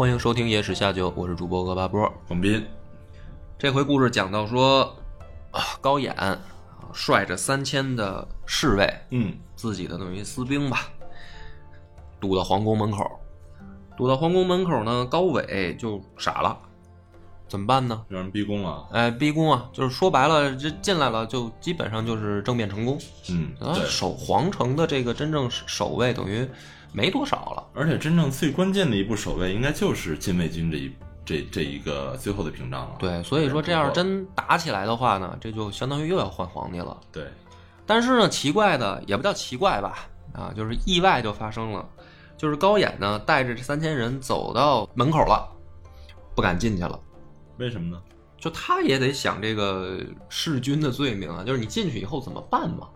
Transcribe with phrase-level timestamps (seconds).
[0.00, 2.10] 欢迎收听《野史下酒》，我是主播鹅八波。
[2.26, 2.64] 广斌，
[3.58, 4.96] 这回故事讲到说，
[5.50, 6.40] 啊，高演啊
[6.94, 10.88] 率着三千的侍卫，嗯，自己的等于私兵吧，
[12.18, 13.04] 堵到皇宫门口。
[13.94, 16.58] 堵到皇宫门口呢，高伟就傻了，
[17.46, 18.02] 怎么办呢？
[18.08, 18.88] 让人逼宫了。
[18.92, 22.98] 哎，逼宫啊，就是说白了，这进来了就基本上就是政变成功。
[23.28, 23.84] 嗯，啊，对。
[23.84, 26.48] 守皇城的这个真正守卫等于
[26.92, 27.66] 没多少了。
[27.74, 30.92] 而且真正最关键的一步守卫，应该就是禁卫军这一
[31.24, 32.96] 这这一个最后的屏障了。
[32.98, 36.98] 对，所以说这要是真打起来的话呢，这就相当于又要换皇帝了。
[37.12, 37.28] 对，
[37.86, 41.88] 但是呢，奇怪的也不叫奇怪吧，啊，就是意外就发生了，
[42.36, 45.48] 就是高演呢带着这三千人走到门口了，
[46.34, 46.98] 不敢进去了。
[47.58, 48.02] 为什么呢？
[48.38, 50.00] 就他也得想这个
[50.30, 52.88] 弑君的罪名啊，就是你进去以后怎么办嘛？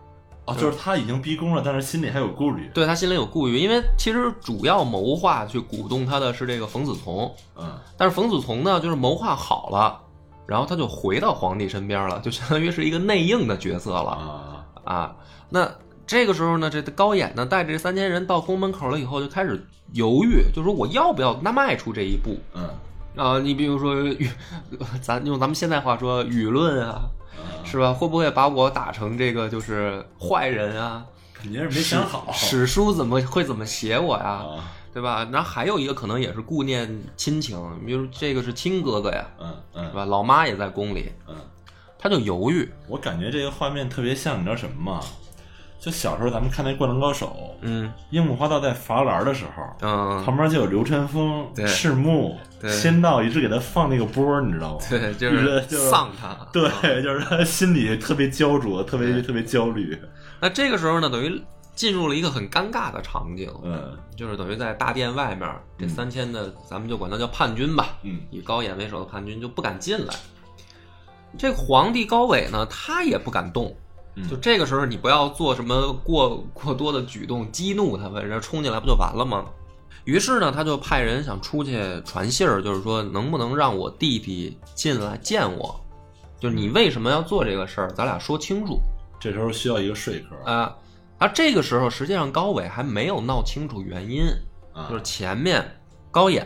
[0.45, 2.69] 哦，就是他已经逼宫了，但是心里还有顾虑。
[2.73, 9.99] 对他心里有顾虑，因为其实主要谋划去鼓动他的是这个冯子从，嗯，但是冯子从呢，就是谋划好了，
[10.45, 15.15] 然后他就回到皇帝身边了，就相当于是一个内应的角色了啊，啊。
[15.49, 15.67] 那
[16.05, 22.69] 这个时候呢，这高演呢带着这三千人到宫门口了以后，就开始犹豫，就说我要不要那迈出这一步嗯，
[23.15, 23.39] 啊？
[23.39, 24.29] 你比如说舆，
[25.01, 27.09] 咱用咱们现在话说舆论啊，嗯
[27.63, 27.93] 是吧？
[27.93, 31.05] 会不会把我打成这个就是坏人啊？
[31.33, 32.31] 肯定是没想好。
[32.33, 34.25] 史书怎么会怎么写我呀？
[34.25, 35.27] 啊，对吧？
[35.31, 40.05] 然后还有一个可能也是顾念亲情，比如这个是亲哥哥呀，嗯嗯是吧？
[40.05, 41.35] 老妈也在宫里，嗯，
[41.99, 45.01] 他就犹豫，我感觉这个画面特别像，你知道什么吗？
[45.85, 47.27] 就小时候咱们看那《灌篮高手》，
[47.61, 54.85] 嗯樱木花道在罚篮的时候，嗯，旁边就有流川枫、对赤木、对仙道一直给他放那个波儿，你知道吗？
[54.89, 59.95] 对，就是就是丧他， 对嗯， 就是他心里特别焦灼，特别特别焦虑。
[60.41, 61.39] 那这个时候呢，等于
[61.75, 65.47] 进入了一个很尴尬的场景，嗯就是等于在大殿外面，
[65.77, 70.15] 这三千的，咱们就管他叫叛军吧，嗯以高演为首的叛军就不敢进来。
[71.37, 73.71] 这个皇帝高伟呢，他也不敢动。
[74.15, 79.45] 嗯就这个时候，你不要做什么过过多的举动，激怒他们，然后冲进来不就完了吗？
[80.05, 85.79] 于是呢，他就派人想出去传信儿，就是说能不能让我弟弟进来见我，
[86.39, 88.79] 就是你为什么要做这个事儿，咱俩说清楚
[89.19, 90.75] 这时候需要一个说客啊。
[91.17, 94.25] 而这个时候，实际上高伟还没有闹清楚原因，
[94.73, 95.65] 啊，就是前面
[96.11, 96.45] 高演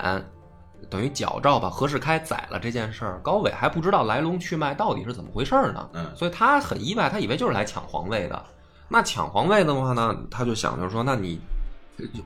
[0.90, 5.90] 等于矫诏把何世开宰了这件事儿，高伟还不知道来龙去脉到底是怎么回事儿呢。
[5.94, 8.44] 嗯所以他很意外，他以为就是来抢皇位的。
[8.88, 11.40] 那抢皇位的话呢，他就想就是说，那你，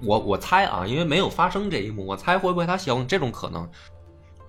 [0.02, 3.68] 我我猜啊，因为没有发生这一幕，我猜会不会他想这种可能？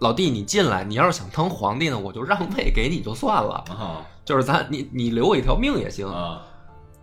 [0.01, 6.07] 老弟，你进来，你要是想当皇帝呢，我就让位给你就算了，啊就是咱你你留我一条命也行。
[6.07, 6.43] 啊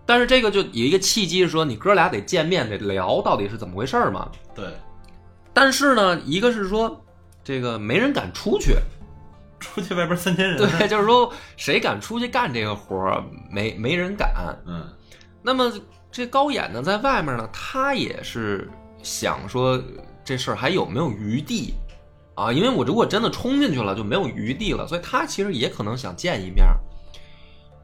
[0.03, 4.29] 但是这个就有一个契机是说，你哥俩得见面，得聊到底是怎么回事儿嘛。
[4.53, 4.65] 对，
[5.53, 7.03] 但是呢，一个是说
[7.43, 8.75] 这个没人敢出去，
[9.59, 14.33] 出去外边三千人， 对，就是说谁敢出去干这个活儿，没没人敢。
[14.65, 14.87] 嗯
[15.43, 15.71] 那么
[16.11, 18.69] 这高演呢，在外面呢，他也是
[19.01, 19.81] 想说
[20.23, 21.73] 这事儿还有没有余地
[22.35, 22.51] 啊？
[22.53, 26.65] 因为我如果真的冲进去了，就没有余地了，所以他其实也可能想见一面。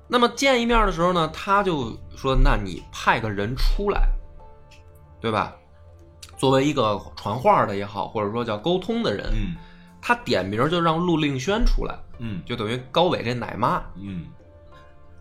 [0.07, 4.07] 那么见一面的时候呢，他就说：“那你派个人出来，
[5.19, 5.53] 对吧？
[6.37, 9.55] 作为一个传话的也好，或者说叫沟通的人，嗯
[9.99, 13.81] 他点名就让陆令轩出来，嗯就等于高伟这奶妈。
[13.99, 14.27] 嗯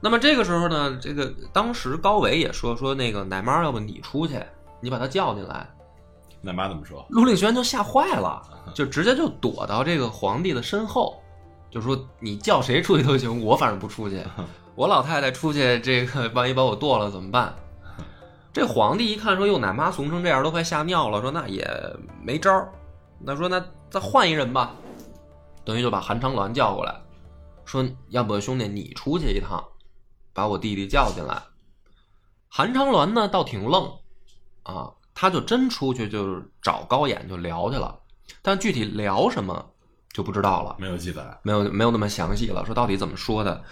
[0.00, 4.38] 那么这个时候呢，这个当时高伟也说说那个奶妈，要不你出去，
[4.80, 5.66] 你把他叫进来。
[6.42, 7.04] 奶妈怎么说？
[7.08, 8.40] 陆令轩就吓坏了，
[8.74, 11.20] 就直接就躲到这个皇帝的身后，
[11.70, 14.22] 就说你叫谁出去都行，我反正不出去。
[14.76, 17.52] 我老太太出去，这个万一把我剁了怎么办？
[18.56, 21.20] 这皇帝一看说，哟，奶妈怂成这样，都快吓尿了。
[21.20, 21.62] 说那也
[22.22, 22.72] 没招儿，
[23.20, 24.74] 那说那再换一人吧，
[25.62, 26.98] 等于就把韩长鸾叫过来，
[27.66, 29.62] 说要不兄弟你出去一趟，
[30.32, 31.38] 把我弟弟叫进来。
[32.48, 33.92] 韩长鸾呢倒挺愣
[34.62, 37.94] 啊，他就真出去就是找高演就聊去了，
[38.40, 39.70] 但具体聊什么
[40.14, 40.76] 就不知道了。
[40.78, 41.38] 没有记载。
[41.42, 43.62] 没有没有那么详细了，说到底怎么说的。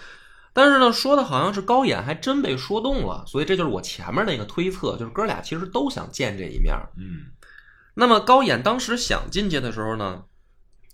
[0.55, 6.73] 但是呢，说的好像是高演还真被说动了，所以这就是我前面那个推测，就是哥俩其实都想见这一面。
[6.97, 7.25] 嗯
[7.93, 10.23] 那么高演当时想进去的时候呢，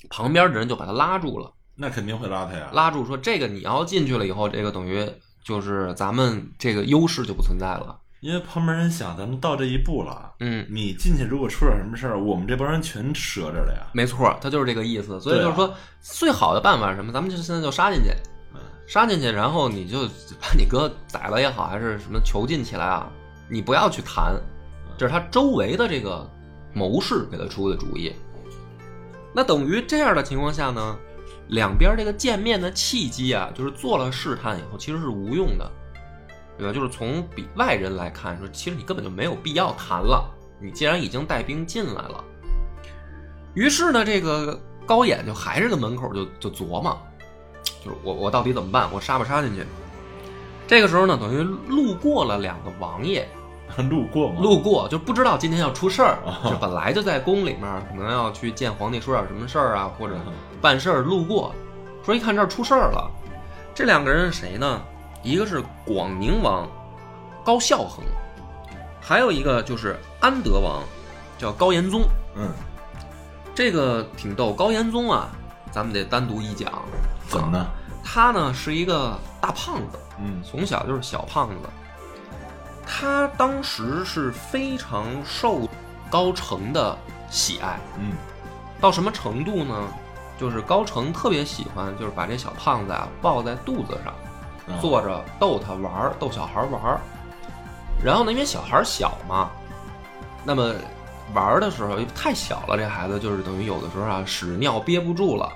[0.10, 2.70] 旁边的人就把他拉住了，那肯定会拉他呀。
[2.74, 5.08] 拉住说：“这个你要进去了以后，这个等于
[5.44, 8.00] 就是咱们这个优势就不存在了。
[8.20, 13.88] 因为旁边人想，咱们到这一步了，”嗯，你进去如果出点什么事儿，我们这帮人全折着了呀。
[13.94, 15.20] 没错，他就是这个意思。
[15.20, 17.12] 所以就是说，最好的办法是什么？
[17.12, 18.31] 咱们就现在就杀进去，嗯
[18.92, 20.06] 杀进去，然后你就
[20.42, 23.10] 把你哥宰了也好，还是什么囚禁起来啊，
[23.48, 24.36] 你不要去谈，
[24.98, 26.30] 这是他周围的这个
[26.74, 28.14] 谋士给他出的主意。
[29.34, 30.98] 那等于这样的情况下呢，
[31.48, 35.72] 两边这个见面的契机啊，就是做了试探以后，其实是无用的，
[36.58, 36.74] 对吧？
[36.74, 40.30] 就是从比外人来看，说其实你根本就没有必要谈了，
[40.60, 42.22] 你既然已经带兵进来了。
[43.54, 47.02] 于是呢，这个高演就还是在门口就就琢磨，
[47.84, 48.88] 就是我我到底怎么办？
[48.94, 49.66] 我杀不杀进去？
[50.68, 53.28] 这个时候呢，等于路过了两个王爷，
[53.90, 60.16] 路过嘛，路过就不知道今天要出事儿啊，就本来就在宫里面，可能要去见皇帝说点什么事儿啊，或者
[60.62, 61.54] 办事儿，路过，
[62.06, 63.12] 说一看这儿出事儿了。
[63.74, 64.82] 这两个人是谁呢？
[65.24, 66.68] 一个是广宁王
[67.44, 68.04] 高孝恒，
[69.02, 70.84] 还有一个就是安德王，
[71.38, 72.04] 叫高延宗。
[72.36, 72.50] 嗯，
[73.54, 75.30] 这个挺逗，高延宗啊，
[75.72, 76.72] 咱们得单独一讲。
[77.32, 77.68] 怎么呢？
[78.04, 81.70] 他呢是一个大胖子，嗯从小就是小胖子。
[82.86, 85.68] 他当时是非常受
[86.10, 86.98] 高成的
[87.30, 88.14] 喜爱，嗯
[88.80, 89.88] 到什么程度呢？
[90.38, 97.00] 就是高成特别喜欢，就是把这小胖子啊抱在肚子上，啊坐着逗他玩儿，逗小孩玩儿。
[98.04, 99.52] 然后呢，因为小孩小嘛，
[100.44, 100.74] 那么
[101.36, 105.48] 玩儿的时候太小了，这孩子就是等于有的时候啊屎尿憋不住了，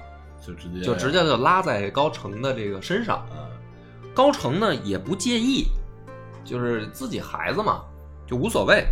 [0.45, 3.25] 就直接就直接就拉在高成的这个身上。
[3.31, 3.37] 嗯
[4.13, 5.67] 高成呢也不介意，
[6.45, 7.81] 就是自己孩子嘛，
[8.25, 8.85] 就无所谓。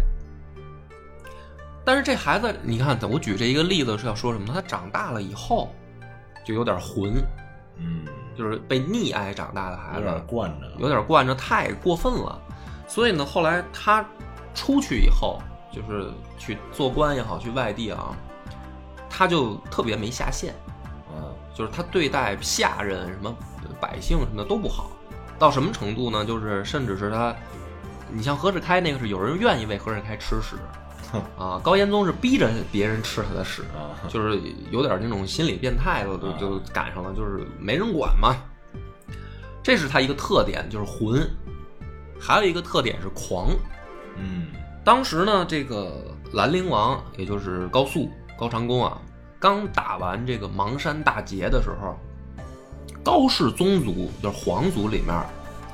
[1.86, 4.54] 但是这孩子，你看，我举这一个例子是要说什么？
[4.54, 5.74] 他长大了以后
[6.44, 7.14] 就有点混，
[7.78, 8.06] 嗯，
[8.38, 12.38] 就是被溺爱长大的孩子，有点惯着，有点惯着，太过分了。
[12.86, 14.06] 所以呢，后来他
[14.54, 15.42] 出去以后，
[15.72, 18.14] 就是去做官也好，去外地啊，
[19.10, 20.54] 他就特别没下限。
[21.54, 23.36] 啊就是他对待下人、什么
[23.80, 24.90] 百姓什么的都不好，
[25.38, 26.26] 到什么程度呢？
[26.26, 27.36] 就是甚至是他，
[28.12, 30.56] 你像何世开那个是有人愿意为何世开吃屎，
[31.38, 34.42] 啊，高延宗是逼着别人吃他的屎，啊，就是
[34.72, 38.36] 有点那种心理变态的，就啊就赶上了，就是没人管嘛。
[39.62, 41.22] 这是他一个特点，就是混；
[42.20, 43.50] 还有一个特点是狂。
[44.18, 44.48] 嗯
[44.84, 48.98] 当时呢，这个兰陵王，也就是高肃高长恭啊，
[49.44, 52.00] 刚打完这个邙山大捷的时候，
[53.04, 55.22] 高氏宗族就是皇族里面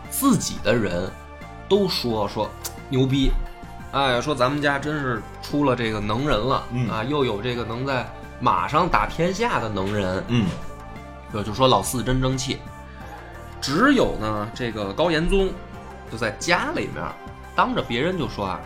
[0.10, 1.08] 自己的人
[1.68, 2.50] 都说说
[2.90, 3.32] 牛逼，
[3.92, 6.90] 哎，说咱们家真是出了这个能人了、嗯。
[6.90, 8.04] 啊，又有这个能在
[8.40, 10.48] 马上打天下的能人，嗯。
[11.32, 12.58] 就就说老四真争气。
[13.62, 15.52] 只有呢，这个高延宗
[16.12, 17.06] 就在家里面
[17.56, 18.60] 当着别人就说啊，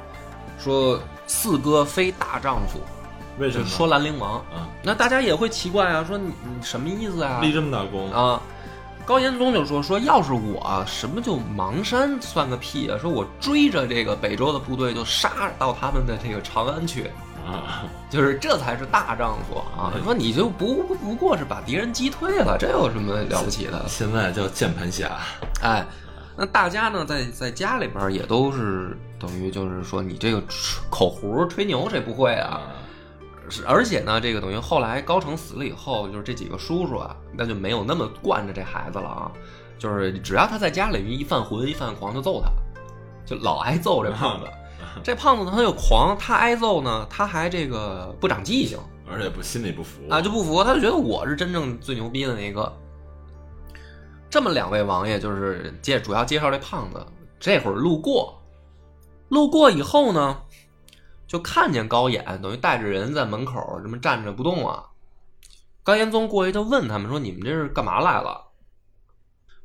[0.57, 0.97] 说
[1.27, 2.79] 四哥非大丈夫，
[3.39, 4.35] 为什么说兰陵王。
[4.35, 4.69] 啊？
[4.83, 7.39] 那大家也会奇怪啊，说你你什么意思啊？
[7.41, 8.41] 立这么大功，啊，
[9.05, 12.97] 高延宗就说说要是我什么就邙山算个屁啊！
[12.99, 17.09] 说我追着这个北周的部队就杀到他们的这个长安去，
[17.47, 19.91] 啊，就是这才是大丈夫啊！
[20.03, 23.85] 说你就不不不过是把敌人击退了，这有什么了不起的？
[23.87, 25.17] 现在叫键盘侠，
[25.61, 25.85] 哎，
[26.35, 30.43] 那大家呢，在在家里边也都是等于就是说，你这个
[30.89, 32.61] 口胡吹牛谁不会啊？
[33.53, 39.31] 是，而且呢，这个等于后来高成死了以后，就是这几个叔叔啊，那就没有那么惯着这孩子了啊。
[39.77, 42.49] 就是只要他在家里一犯浑一犯狂就揍他，
[43.27, 44.47] 就老挨揍这胖子。
[45.03, 52.71] 这胖子呢，他又狂，他挨揍呢，他还这个不长记性而且不心里不服啊，就不服，他就觉得我是真正最牛逼的那个。
[54.31, 57.05] 这么两位王爷就是介主要介绍这胖子，
[57.39, 58.41] 这会儿路过，
[59.29, 60.37] 路过以后呢，
[61.33, 64.85] 就看见高演等于带着人在门口这么站着不动啊。
[65.81, 68.39] 高延宗过去就问他们说：“你们这是干嘛来了？”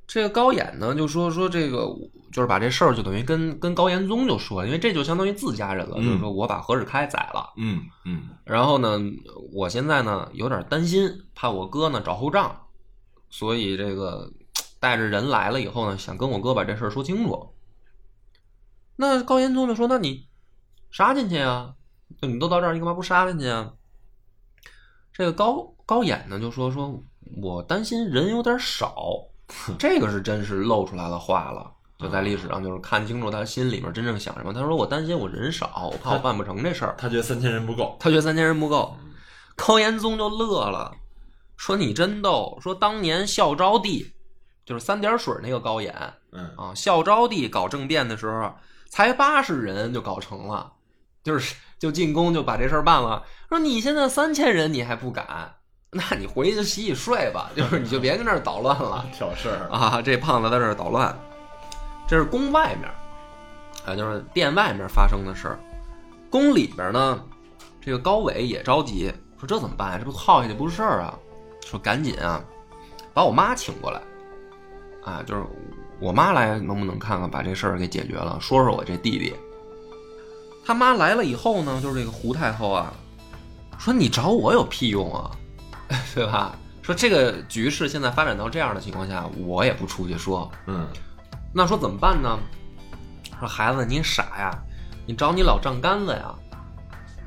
[0.09, 1.87] 这个高演呢就说说这个
[2.33, 7.53] 就是把这事儿就等于跟跟高延宗就说，因为这就相当于自家人了，嗯就是说我把何日开宰了。
[7.59, 8.99] 嗯嗯然后呢，
[9.53, 12.59] 我现在呢有点担心，怕我哥呢找后账，
[13.29, 14.33] 所以这个
[14.81, 17.51] 带着人来了以后呢，想跟我哥把这事儿说清楚。
[18.97, 20.28] 那高延宗就说：“那你
[20.91, 21.73] 杀进去啊？
[22.21, 23.73] 就你都到这儿，你干嘛不杀进去啊？”
[25.13, 27.03] 这个高高演呢就说：“说
[27.43, 28.97] 我担心人有点少，
[29.79, 31.73] 这个是真是露出来了话了。
[31.99, 34.55] 就在历史上就是看清楚他心里面真正想什么。
[34.55, 36.95] 他说我担心我人少，我怕我办不成这事儿。
[36.97, 38.97] 他觉得三千人不够，他觉得三千人不够，
[39.57, 40.95] 高延宗就乐了，
[41.57, 44.15] 说你真逗，说当年孝昭帝
[44.65, 45.93] 就是三点水那个高演
[46.31, 48.55] 嗯啊，孝昭帝搞政变的时候
[48.89, 50.73] 才八十人就搞成了，
[51.23, 53.25] 就是就进宫就把这事儿办了。
[53.49, 55.27] 说你现在三千人你还不敢，
[55.91, 59.07] 那你回去洗洗睡吧，就是你就别跟那儿捣乱了。
[59.13, 61.17] 挑事儿，啊，这胖子在这儿捣乱，
[62.07, 62.91] 这是宫外面，
[63.87, 65.59] 啊，就是殿外面发生的事儿。
[66.31, 67.25] 宫里边呢，
[67.81, 69.99] 这个高伟也着急，说这怎么办呀？
[69.99, 71.19] 这不耗下去不是事儿啊！
[71.65, 72.45] 说赶紧啊，
[73.15, 74.01] 把我妈请过来，
[75.05, 75.43] 啊，就是
[76.01, 78.39] 我妈来，能不能看看把这事儿给解决了？
[78.41, 79.35] 说说我这弟弟。
[80.69, 82.93] 他妈来了以后呢，就是这个胡太后啊，
[83.79, 85.31] 说你找我有屁用啊，
[86.15, 86.55] 对吧？
[86.83, 90.87] 说这个局势现在发展到这样的情况下，我也不出去说，嗯
[91.55, 92.39] 那说怎么办呢？
[93.41, 94.51] 说孩子你傻呀，
[95.07, 96.35] 你找你老丈杆子呀，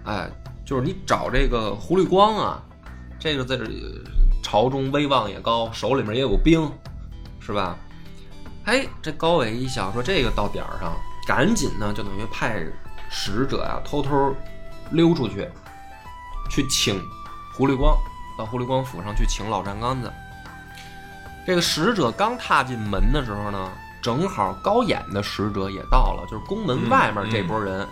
[0.05, 0.29] 哎，
[0.63, 2.61] 就是你找这个胡绿光啊，
[3.17, 4.03] 这个在这里
[4.43, 6.71] 朝中威望也高，手里面也有兵，
[7.39, 7.75] 是吧？
[8.65, 10.95] 哎，这高伟一想说这个到点儿上，
[11.25, 12.63] 赶紧呢就等于派
[13.11, 14.33] 使者呀、偷偷
[14.89, 15.47] 溜出去，
[16.49, 16.99] 去请
[17.53, 17.95] 胡律光，
[18.37, 20.11] 到胡律光府上去请老站杆子。
[21.45, 23.69] 这个使者刚踏进门的时候呢，
[24.01, 27.85] 正好高演的使者也到了，就是宫门外面这波人，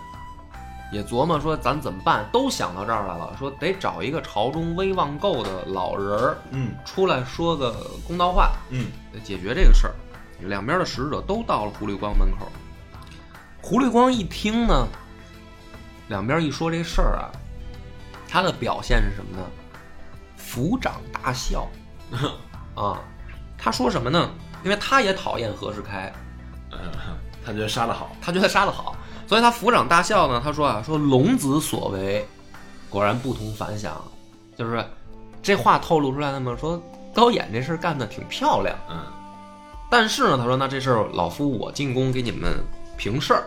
[0.91, 7.75] 也琢磨说咱怎么办，都想到这儿来了，说得找一个朝中威望够的老人儿嗯出来说个
[8.07, 8.87] 公道话，嗯
[9.23, 9.93] 解决这个事儿。
[10.41, 12.47] 两边的使者都到了胡律光门口，
[13.61, 14.87] 胡律光一听呢，
[16.09, 17.31] 两边一说这事儿啊，
[18.27, 19.43] 他的表现是什么呢？
[20.37, 21.67] 抚掌大笑
[22.75, 22.99] 啊！
[23.57, 24.29] 他说什么呢？
[24.63, 26.11] 因为他也讨厌何世开，
[26.71, 26.79] 嗯，
[27.45, 28.95] 他觉得杀的好，他觉得杀得好，
[29.27, 30.41] 所以他抚掌大笑呢。
[30.43, 32.27] 他说啊，说龙子所为，
[32.89, 34.01] 果然不同凡响，
[34.57, 34.83] 就是
[35.43, 36.57] 这话透露出来了嘛。
[36.59, 36.81] 说
[37.13, 38.97] 高演这事儿干得挺漂亮，嗯
[39.91, 42.63] 但是呢，他说那这事儿老夫我进宫给你们
[42.97, 43.43] 平事儿。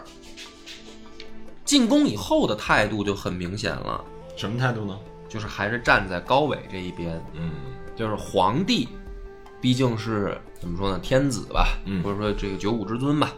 [1.73, 4.05] 进宫以后的态度就很明显了，
[4.37, 4.95] 什么态度呢？
[5.27, 7.51] 就是还是站在高纬这一边，嗯
[7.97, 8.87] 就是皇帝
[9.59, 13.33] 毕竟是怎么说呢，天子吧，嗯或者说这个九五之尊吧。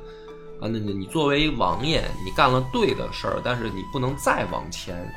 [0.60, 5.08] 啊，那你你作为王爷，你干了对的事儿，但是你不能再往前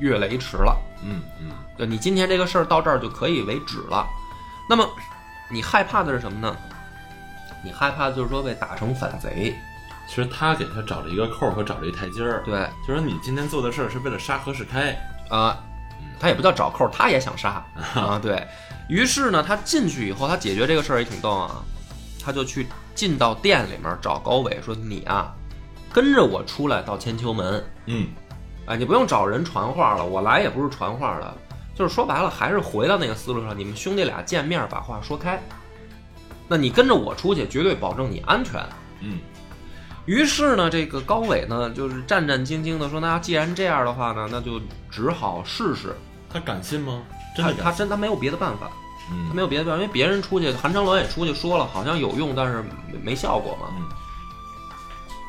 [0.00, 0.74] 越雷池了。
[1.04, 4.06] 嗯嗯就你今天这个事儿到这儿就可以为止了。
[4.66, 4.88] 那么
[5.52, 6.56] 你害怕的是什么呢？
[7.62, 9.54] 你害怕的就是说被打成反贼。
[10.08, 14.96] 其实他给他找了一个扣儿和找了一台阶儿，对就说你今天做的事儿是为了杀何世开，
[15.28, 15.58] 啊，
[16.20, 18.18] 他也不叫找扣，他也想杀 啊。
[18.22, 18.46] 对
[18.88, 21.62] 于是呢，他进去以后，他解决这个事儿也挺逗啊，
[22.24, 25.34] 他就去进到店里面找高伟说：“你啊，
[25.92, 27.64] 跟着我出来到千秋门。
[27.86, 28.06] 嗯
[28.66, 31.34] 哎，你不用找人传话了，我来也不是传话的，
[31.74, 35.40] 就是说白了，还是回到那个思路上，你们兄弟俩见面把话说开。
[36.48, 38.64] 那你跟着我出去，绝对保证你安全。”
[39.02, 39.18] 嗯
[40.06, 44.60] 于是呢，这个高伟呢，就是战战兢兢的说：“那既然这样的话呢，那就
[44.90, 45.94] 只好试试。
[46.32, 47.02] 他敢信吗？
[47.36, 47.52] 真他？
[47.64, 48.70] 他真他没有别的办法，
[49.08, 53.68] 他嗯没有别的办法，因为别人出去，韩长鸾也出去说了，好像有用，但是没没效果嘛。
[53.76, 53.84] 嗯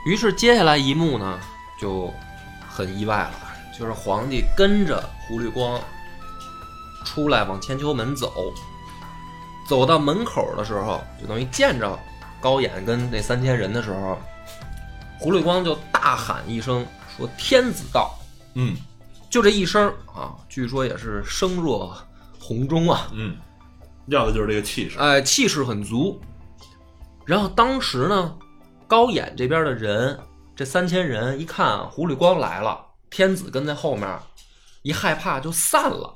[0.05, 1.37] 于是接下来一幕呢，
[1.81, 2.13] 就
[2.69, 3.31] 很意外了，
[3.77, 5.81] 就是皇帝跟着胡律光
[7.03, 8.53] 出来往千秋门走，
[9.67, 11.99] 走到门口的时候，就等于见着
[12.39, 14.17] 高演跟那三千人的时候，
[15.19, 16.85] 胡律光就大喊一声
[17.17, 18.13] 说：“天子到！”
[18.55, 18.75] 嗯
[19.29, 21.95] 就这一声啊，据说也是声若
[22.39, 23.35] 洪钟啊，嗯，
[24.07, 26.19] 要的就是这个气势，哎，气势很足。
[27.25, 28.33] 然后当时呢，
[28.87, 30.17] 高演这边的人，
[30.55, 34.17] 这三千人一看胡律光来了，天子跟在后面，
[34.81, 36.13] 一害怕就散了，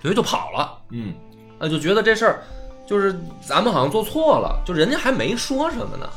[0.00, 0.80] 等于就跑了。
[0.90, 1.12] 嗯
[1.58, 2.44] 啊，就觉得这事儿
[2.86, 6.08] 就是咱们好像做错了，就人家还没说什么呢，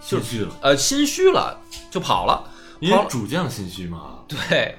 [0.00, 1.58] 心虚了，呃，心虚了
[1.90, 2.52] 就跑了。
[2.78, 4.76] 因为主将心虚嘛，对，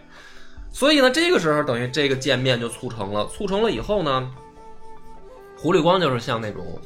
[0.71, 4.31] 所以呢，这个时候等于这个见面就促成了，促成了以后呢，
[5.57, 6.79] 胡律光就是像那种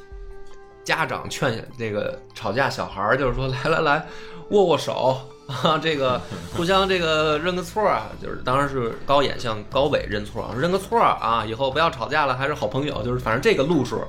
[0.85, 4.07] 家长劝这个吵架小孩儿，就是说来来来，
[4.51, 6.21] 握握手啊，这个
[6.55, 14.01] 互相这个认个错啊，就是当然是高演向高伟认错啊，认个错啊，以后不要吵架了，还是好朋友，就是反正这个路数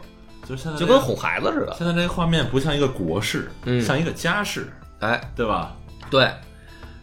[0.49, 1.75] 就是现在就跟哄孩子似的。
[1.78, 5.72] 现在这个画面不像一个国事，嗯像一个家事，哎，对吧？
[6.11, 6.30] 对，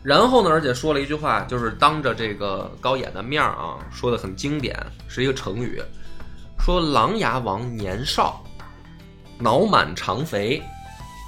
[0.04, 4.78] 然后呢，而且说了一句话，就是当着这个高演的面儿啊，说的很经典，
[5.08, 5.82] 是一个成语，
[6.60, 8.44] 说琅琊王年少，
[9.38, 10.62] 脑满肠肥，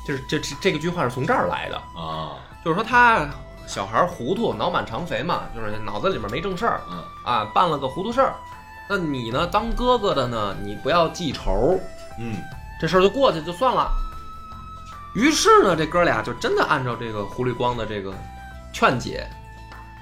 [0.08, 3.28] 就是这这这个句话是从这儿来的，啊，就是说他
[3.66, 8.34] 小孩儿糊涂，脑满肠肥嘛，就是脑子里面没正事儿嗯啊，办了个糊涂事儿。
[8.90, 11.80] 那你呢，当哥哥的呢，你不要记仇，
[12.20, 12.36] 嗯
[12.80, 13.92] 这事儿就过去就算了。
[15.14, 18.14] 于是呢，这哥俩就真的按照这个胡绿光的这个
[18.74, 19.28] 劝解，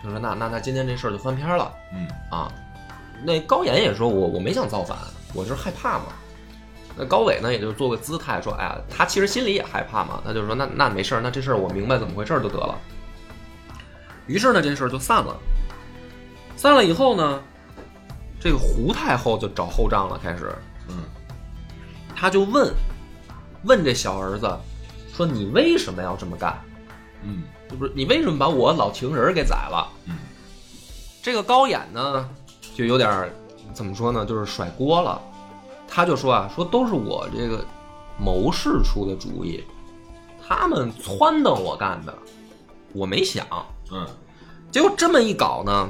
[0.04, 2.52] 就说那那那今天这事儿就翻篇了嗯啊。
[3.24, 4.98] 那高岩也说我我没想造反，
[5.34, 6.06] 我就是害怕嘛。
[6.96, 12.78] 那高伟呢，也就做个姿态说，哎呀，他其实心里也害怕嘛，他就说那那没事儿，那这事儿我明白怎么回事就得了。
[14.28, 15.36] 于是呢，这事儿就散了。
[16.56, 17.42] 散了以后呢，
[18.40, 20.56] 这个胡太后就找后账了，开始。
[20.88, 21.04] 嗯
[22.20, 22.74] 他就问
[23.64, 24.52] 问这小儿子
[25.16, 26.60] 说：“你为什么要这么干？
[27.24, 30.18] 嗯就不是你为什么把我老情人给宰了？”嗯
[31.22, 32.30] 这个高演呢，
[32.76, 33.32] 就有点
[33.74, 35.22] 怎么说呢，就是甩锅了。
[35.88, 37.64] 他就说啊，说都是我这个
[38.18, 39.64] 谋士出的主意，
[40.46, 42.14] 他们撺掇我干的，
[42.94, 43.46] 我没想。
[43.92, 44.06] 嗯
[44.72, 45.90] 结果这么一搞呢，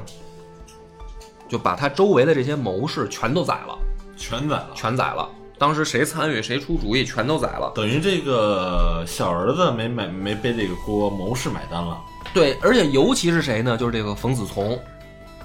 [1.48, 3.78] 就把他周围的这些谋士全都宰了，
[4.16, 5.28] 全宰了，全宰了。
[5.60, 7.70] 当时谁参与谁出主意，全都宰了。
[7.74, 12.00] 等于这个小儿子没买没背这个锅，谋士买单了。
[12.32, 13.76] 对，而且尤其是谁呢？
[13.76, 14.80] 就是这个冯子从，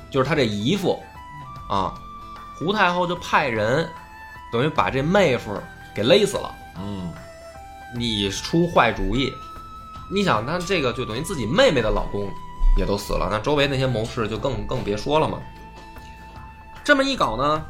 [0.09, 0.97] 就是他这姨父
[1.69, 1.93] 啊。
[2.57, 3.85] 胡太后就派人，
[4.53, 5.51] 等于把这妹夫
[5.93, 6.55] 给勒死了。
[6.79, 7.11] 嗯
[7.93, 9.29] 你出坏主意，
[10.09, 12.29] 你想他这个就等于自己妹妹的老公
[12.77, 15.39] 也都死了，那周围那些谋士就更更别说了嘛。
[16.85, 17.61] 这么一搞呢，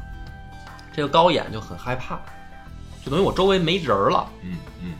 [0.94, 2.20] 这个高演就很害怕，
[3.06, 4.28] 就等于我周围没人了。
[4.42, 4.92] 嗯嗯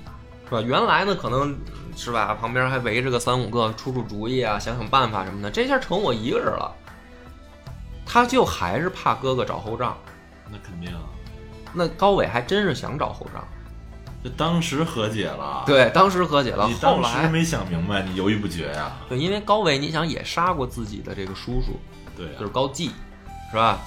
[0.44, 0.60] 是吧？
[0.60, 1.58] 原来呢，可能
[1.96, 5.50] 是吧，旁边还围着个三五个出出主意啊，想想办法什么的。
[5.50, 6.72] 这下成我一个人了，
[8.06, 9.98] 他就还是怕哥哥找后账。
[10.48, 11.02] 那肯定啊，
[11.72, 13.42] 那高伟还真是想找后账，
[14.22, 16.68] 这当时和解了。，对，当时和解了。
[16.68, 18.92] 你后当时来，没想明白，你犹豫不决呀。
[19.08, 21.80] 对，因为高伟，你想也杀过自己的这个叔叔，
[22.16, 22.92] 对啊就是高继，
[23.50, 23.80] 是吧？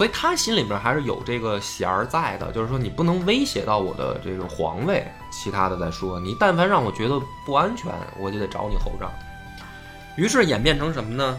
[0.00, 6.18] 所以他心里边还是有这个弦儿在的，就是说你不能威胁到我的这个皇位，其他的再说。
[6.18, 9.12] 你但凡让我觉得不安全，我就得找你后账。
[10.16, 11.36] 于是演变成什么呢？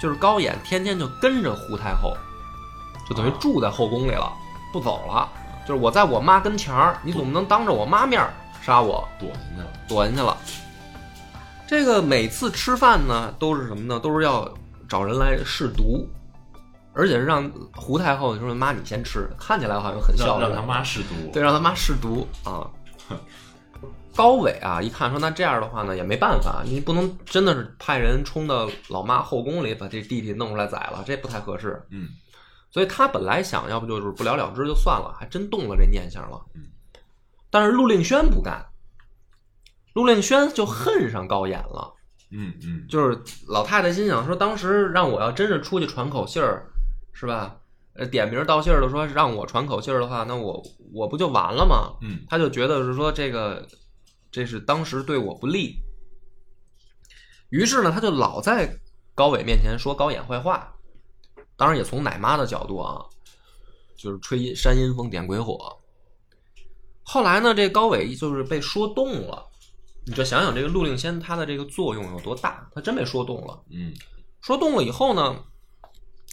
[0.00, 2.16] 就是高演天天就跟着胡太后，
[3.10, 4.32] 就等于住在后宫里了，
[4.72, 5.28] 不走了。
[5.66, 8.24] 就是我在我妈跟前儿，你总不能当着我妈面
[8.62, 9.68] 杀我，躲进去了。
[9.88, 10.38] 躲进去了。
[11.66, 13.98] 这个每次吃饭呢，都是什么呢？
[13.98, 14.48] 都是要
[14.88, 16.08] 找人来试毒，
[16.94, 21.30] 而且是让胡太后说：“妈，你先吃。”看起来好像很孝顺，让让他妈试毒。
[21.32, 22.70] 对，让他妈试毒啊。
[24.16, 31.82] 高伟啊，一看说那这样的话呢，也没办法，你不能真的是派人冲到老妈后宫里把这弟弟弄出来宰了，这不太合适。
[31.90, 32.08] 嗯
[32.70, 36.62] 所以他本来想要不就是不了了之就算了，还真动了这念想了嗯。
[37.50, 38.66] 但是陆令轩不干，
[39.94, 41.92] 陆令轩就恨上高演了。
[42.30, 43.16] 嗯嗯就是
[43.48, 46.66] 老太太心想说，当时让我要真是出去喘口气儿，
[47.14, 47.56] 是吧？
[47.94, 50.60] 呃，点名道姓的说让我喘口气儿的话，那我
[50.92, 51.96] 我不就完了吗？
[52.02, 53.66] 嗯他就觉得是说这个
[54.32, 55.76] 这是当时对我不利，
[57.50, 58.80] 于是呢，他就老在
[59.14, 60.74] 高伟面前说高演坏话，
[61.56, 63.06] 当然也从奶妈的角度啊，
[63.96, 65.56] 就是吹山阴风点鬼火。
[67.04, 69.46] 后来呢，这高伟就是被说动了，
[70.04, 73.62] 你就想想这个陆令仙他的这个作用有多大，他真被说动了。
[73.70, 73.94] 嗯
[74.40, 75.44] 说动了以后呢，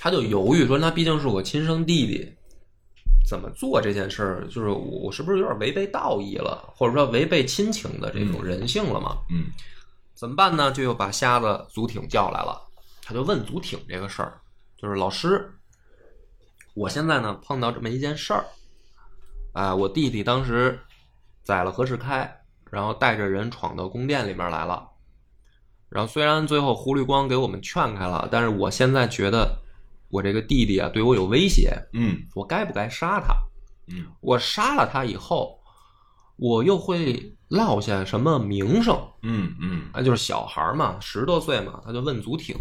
[0.04, 2.28] 他就犹豫说，那毕竟是我亲生弟弟，
[3.30, 9.20] 怎么做这件事儿，就是我我是不是有点违背道义了，或者说违背亲情的这种人性了嘛？
[9.30, 9.46] 嗯。
[10.16, 10.72] 怎么办呢？
[10.72, 12.60] 就又把瞎子祖挺叫来了，
[13.04, 14.42] 他就问祖挺这个事儿，
[14.76, 15.52] 就是老师，
[16.74, 18.44] 我现在呢碰到这么一件事儿，
[19.54, 20.80] 啊，我弟弟当时
[21.44, 24.88] 宰了何世开，然后带着人闯到宫殿里面来了，
[25.90, 29.58] 然后虽然最后胡绿光给我们劝开了，但是我现在觉得
[30.12, 33.34] 我这个弟弟啊对我有威胁，嗯我该不该杀他？
[33.88, 35.60] 嗯我杀了他以后，
[36.38, 38.96] 我又会落下什么名声？
[39.24, 42.56] 嗯嗯那，就是小孩嘛，十多岁嘛，他就问祖挺。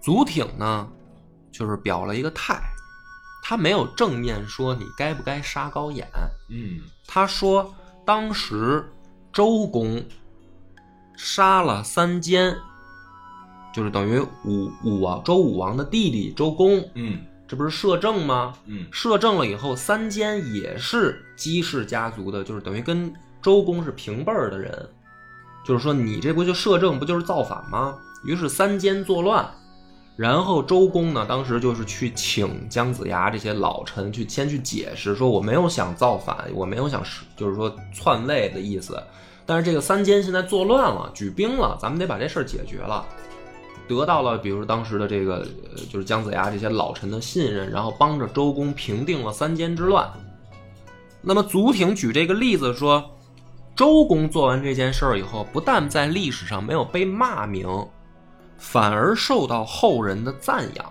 [0.00, 0.90] 祖挺呢，
[1.50, 2.60] 就是表了一个态，
[3.42, 6.08] 他没有正面说你该不该杀高演，
[6.48, 7.72] 嗯他说
[8.04, 8.84] 当时
[9.32, 10.02] 周公
[11.16, 12.56] 杀了三监，
[13.72, 18.54] 就是等于武武王周武王的弟弟周公，嗯这不是摄政吗？
[18.66, 24.88] 嗯摄政了以后，三监也是姬氏家族的，就是等于跟周公是平辈儿的人。
[25.64, 27.96] 就是说，你这不就摄政，不就是造反吗？
[28.24, 29.48] 于是三监作乱，
[30.16, 37.00] 然后周公呢，当时就是去请姜子牙这些老臣去先去解释，说我没有想造反，我没有想
[37.36, 39.00] 就是说篡位的意思，
[39.46, 43.06] 但是这个三监现在作乱了，举兵了，咱们得把这事儿解决了。
[43.92, 45.46] 得到了，比如当时的这个
[45.90, 50.10] 就是姜子牙这些老臣的信任，然后帮着周公平定了三监之乱。
[51.20, 53.10] 那么祖挺举这个例子说，
[53.76, 57.68] 周公做完这件事儿以后，不但在历史上没有被骂名。
[58.58, 60.86] 反而受到后人的赞扬，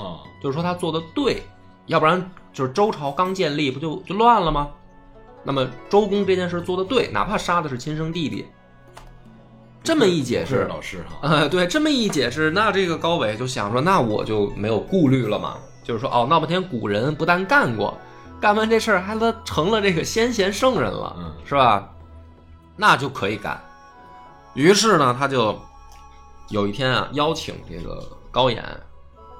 [0.00, 1.42] 啊，就是说他做的对，
[1.86, 4.70] 要不然就是周朝刚建立不就就乱了吗？
[5.42, 8.46] 那么周公这件事做的对，哪怕杀的是亲生弟弟，
[9.82, 17.96] 这么一解释，老师哈，呃，对，这么一解释，那这个高伟就想说，那我就没有顾虑了嘛，就是说，哦，闹半天古人不但干过，
[18.40, 21.90] 干完这事儿还他成了这个先贤圣人了，嗯，是吧？
[22.76, 23.60] 那就可以干。
[24.54, 25.58] 于是呢，他就。
[26.48, 28.60] 有一天啊，邀请这个高演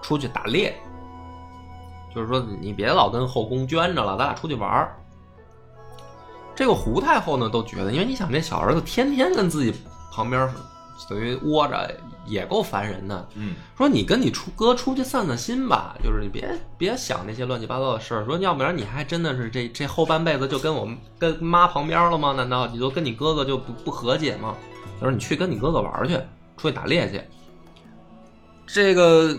[0.00, 0.72] 出去打猎，
[2.14, 4.96] 就是说你别老跟后宫圈着了，咱俩出去玩儿。
[6.54, 9.74] 这个胡太后呢都觉得，因为你想这小儿子天天跟自己
[10.10, 10.48] 旁边
[11.08, 11.90] 等于窝着，
[12.26, 13.28] 也够烦人的。
[13.34, 18.24] 嗯，说你跟你出哥出去散散心吧，就是你别别想那些乱七八糟的事儿。
[18.24, 22.32] 说要不然你还真的是这这后半辈子就跟我们跟妈旁边了吗？
[22.32, 24.54] 难道你就跟你哥哥就不不和解吗？
[24.98, 26.18] 他说你去跟你哥哥玩去。
[26.56, 27.18] 出去打猎去，
[28.66, 29.34] 这个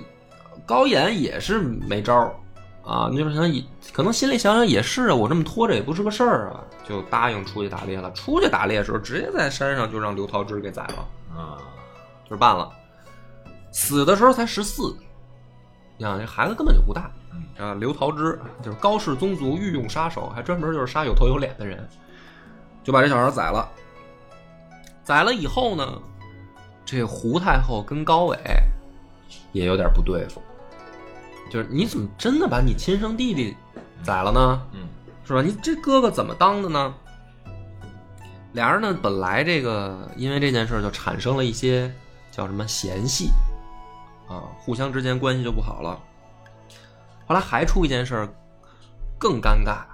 [0.65, 2.33] 高岩也是没招儿
[2.83, 3.09] 啊！
[3.11, 8.11] 你就想也可能心里想想也是啊，我这么拖着也不是个事儿啊，就答应出去打猎了。
[8.11, 11.57] 出去打猎的时候，直接在山上就让刘桃枝给宰了啊，
[12.25, 12.69] 就是办了。
[13.71, 14.93] 死的时候才十四，
[15.97, 17.09] 你想这孩子根本就不大
[17.57, 17.73] 啊。
[17.75, 21.87] 刘桃枝就是高氏宗族御用杀手，还专门就是杀有头有脸的人，
[22.83, 23.67] 就把这小孩宰了。
[25.03, 25.99] 宰了以后呢？
[26.83, 28.37] 这胡太后跟高伟
[29.53, 30.41] 也有点不对付，
[31.49, 33.55] 就是你怎么真的把你亲生弟弟
[34.03, 34.61] 宰了呢？
[34.73, 34.89] 嗯，
[35.23, 35.41] 是吧？
[35.41, 36.93] 你这哥哥怎么当的呢？
[38.53, 41.93] 俩人呢，本来这个因为这件事就产生了一些
[42.31, 43.29] 叫什么嫌隙
[44.27, 45.97] 啊，互相之间关系就不好了。
[47.25, 48.27] 后来还出一件事
[49.17, 49.85] 更尴尬，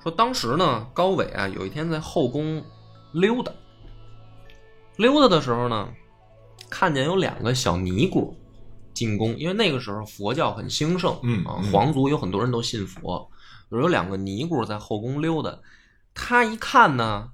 [0.00, 2.62] 说当时呢，高伟啊有一天在后宫
[3.12, 3.50] 溜达。
[4.96, 5.88] 溜达的时候呢，
[6.68, 8.36] 看见有两个小尼姑
[8.94, 13.28] 进宫，因为那个时候佛教很兴盛，嗯啊，皇族有很多人都信佛，
[13.78, 15.56] 有两个尼姑在后宫溜达，
[16.14, 17.28] 他一看呢，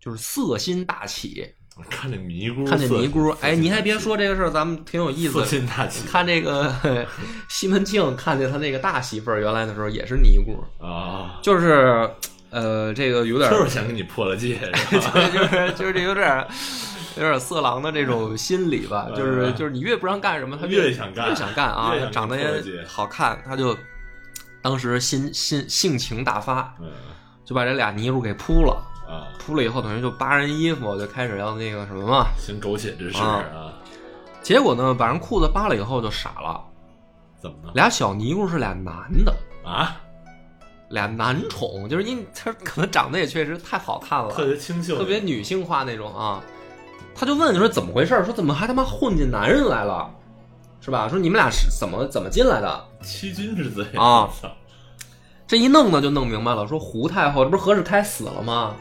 [0.00, 1.54] 就是色心大起，
[1.90, 6.74] 看这尼姑，看这尼姑，哎，你还别说这个事儿，咱们挺有意思，色心大起，看这个
[7.48, 12.10] 西门庆看见他那个大媳妇儿原来的时候也是尼姑啊，就是。
[12.54, 14.58] 呃，这个有点就是想跟你破了戒，
[14.92, 16.46] 就是就是这有点
[17.16, 23.74] 有点色狼的这种心理吧，就是就是你越不让干什么，他越想干，越想干啊，长得也好看，他就
[24.62, 26.74] 当时心心性情大发，
[27.44, 33.74] 就把这俩尼姑给扑了啊，扑了以后等于就扒人衣服，就开始要那个什么嘛，行苟且之事啊，
[34.42, 36.64] 结果呢，把人裤子扒了以后就傻了，
[37.40, 37.72] 怎么了？
[37.74, 39.96] 俩小尼姑是俩男的啊。
[40.90, 46.38] 俩男宠，就是因为他可能长得也确实太好看了，特别清秀，特别女性化那种啊。
[47.14, 48.22] 他就问说怎么回事？
[48.26, 50.14] 说怎么还他妈混进男人来了，
[50.82, 51.08] 是吧？
[51.08, 52.84] 说你们俩是怎么怎么进来的？
[53.02, 54.28] 欺君之罪啊！
[55.46, 56.66] 这一弄呢就弄明白了。
[56.66, 58.74] 说胡太后这不是何世开死了吗？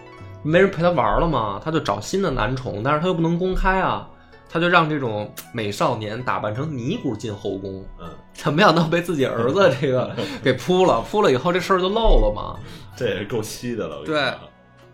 [0.44, 1.62] 没人陪她玩了吗？
[1.64, 4.08] 她就找新的男宠，但是她又不能公开啊。
[4.54, 12.60] 他就让这种美少年打扮成尼姑进后宫，嗯，他没想到被自己儿子这个 给扑了，扑了以后这事儿就漏了嘛，
[12.94, 14.04] 这也是够稀的了。
[14.06, 14.34] 对，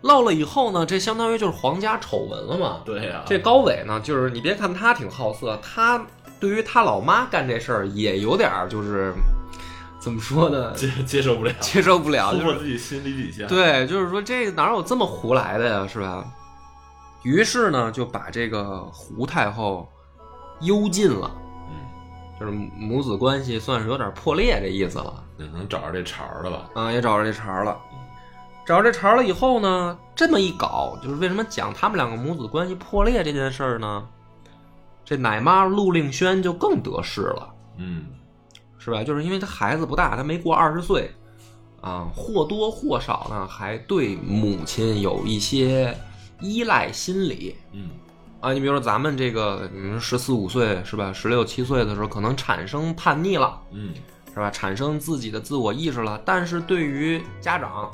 [0.02, 2.82] 漏了以后呢，这相当于就是皇家丑闻了嘛。
[2.84, 6.06] 对呀，这高伟呢，就是你别看他挺好色，他
[6.40, 9.12] 对于他老妈干这事儿也有点儿就是
[9.98, 10.72] 怎么说呢？
[10.74, 13.46] 接接受不了，接受不了，突破自己心理底线。
[13.46, 16.24] 对，就是说这哪有这么胡来的呀，是吧？
[17.22, 19.88] 于是呢，就把这个胡太后
[20.60, 21.30] 幽禁了，
[21.68, 21.74] 嗯，
[22.38, 25.24] 就是母子关系算是有点破裂这意思了。
[25.36, 26.70] 能找着这茬儿了吧？
[26.74, 27.76] 啊，也找着这茬儿了。
[28.64, 34.06] 找着这茬儿了以后呢，这么一搞，就是为什么讲他们两个母子关系破裂这件事儿呢？
[35.08, 38.04] 这奶妈陆令轩就更得势了，嗯，
[38.76, 39.02] 是吧？
[39.02, 41.10] 就是因为他孩子不大，他没过二十岁，
[41.80, 45.96] 啊，或多或少呢，还对母亲有一些。
[46.40, 47.90] 依赖心理，嗯，
[48.40, 49.68] 啊，你比如说咱们这个，
[50.00, 51.12] 十四五岁是吧？
[51.12, 53.92] 十六七岁的时候，可能产生叛逆了，嗯，
[54.32, 54.48] 是吧？
[54.48, 56.22] 产生自己的自我意识了。
[56.24, 57.90] 但是对于家长，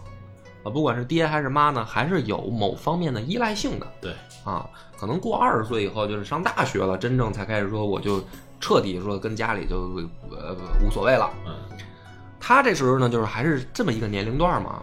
[0.62, 3.90] 啊，不管是爹还是妈呢，还是有某方面的依赖性的。
[3.98, 4.12] 对，
[4.45, 8.23] 啊，可能过二十岁以后，就是上大学了，真正才开始说我就
[8.61, 9.77] 彻底说跟家里就
[10.31, 10.55] 呃
[10.87, 11.31] 无所谓了。
[11.47, 11.55] 嗯
[12.47, 14.83] 他这时候呢，就是还是这么一个年龄段嘛，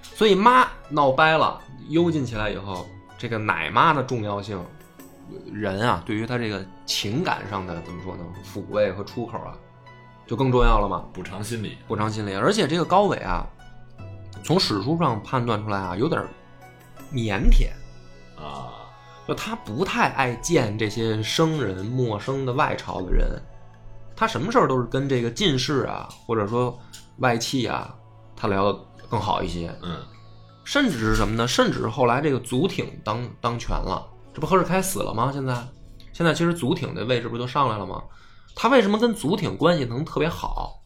[0.00, 2.86] 所以妈闹掰了，幽禁起来以后，
[3.18, 4.64] 这个奶妈的重要性，
[5.52, 9.58] 人啊，对于他这个情感上的怎么说呢，抚慰和出口啊，
[10.24, 12.32] 就更重要了嘛，补偿心理，补偿心理。
[12.32, 13.44] 而且这个高伟啊，
[14.44, 16.22] 从史书上判断出来啊，有点
[17.12, 17.70] 腼腆，
[18.40, 18.70] 啊，
[19.28, 23.40] 就他不太爱见这些生人、陌生的外朝的人，
[24.16, 26.76] 他什么事儿都是跟这个进士啊，或者说
[27.18, 27.94] 外戚啊，
[28.34, 28.78] 他聊得
[29.08, 29.74] 更好一些。
[29.82, 29.98] 嗯
[30.62, 31.48] 甚至是什么呢？
[31.48, 35.30] 甚至是后来这个祖挺当当权了，这不何世开死了吗？
[35.32, 35.66] 现在，
[36.12, 38.02] 现在其实祖挺的位置不就上来了吗？
[38.54, 40.82] 他为什么跟祖挺关系能特别好？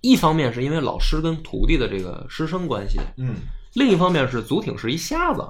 [0.00, 3.34] 一方面是因为老师跟徒弟的这个师生关系，嗯
[3.74, 5.46] 另一方面是祖挺是一瞎子，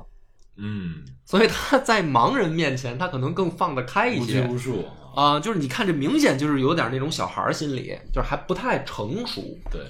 [0.62, 9.42] 嗯，所以他在盲人面前，他可能更放得开一无拘些无束，啊、就是你看这明显就是有点那种小孩心理，就是还不太成熟。
[9.70, 9.80] 对，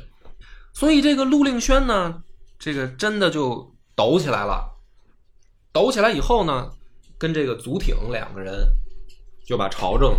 [0.73, 2.23] 所以这个陆令轩呢，
[2.59, 4.71] 这个真的就抖起来了。
[5.73, 6.71] 抖起来以后呢，
[7.19, 8.53] 跟这个祖挺两个人
[9.45, 10.15] 就把朝政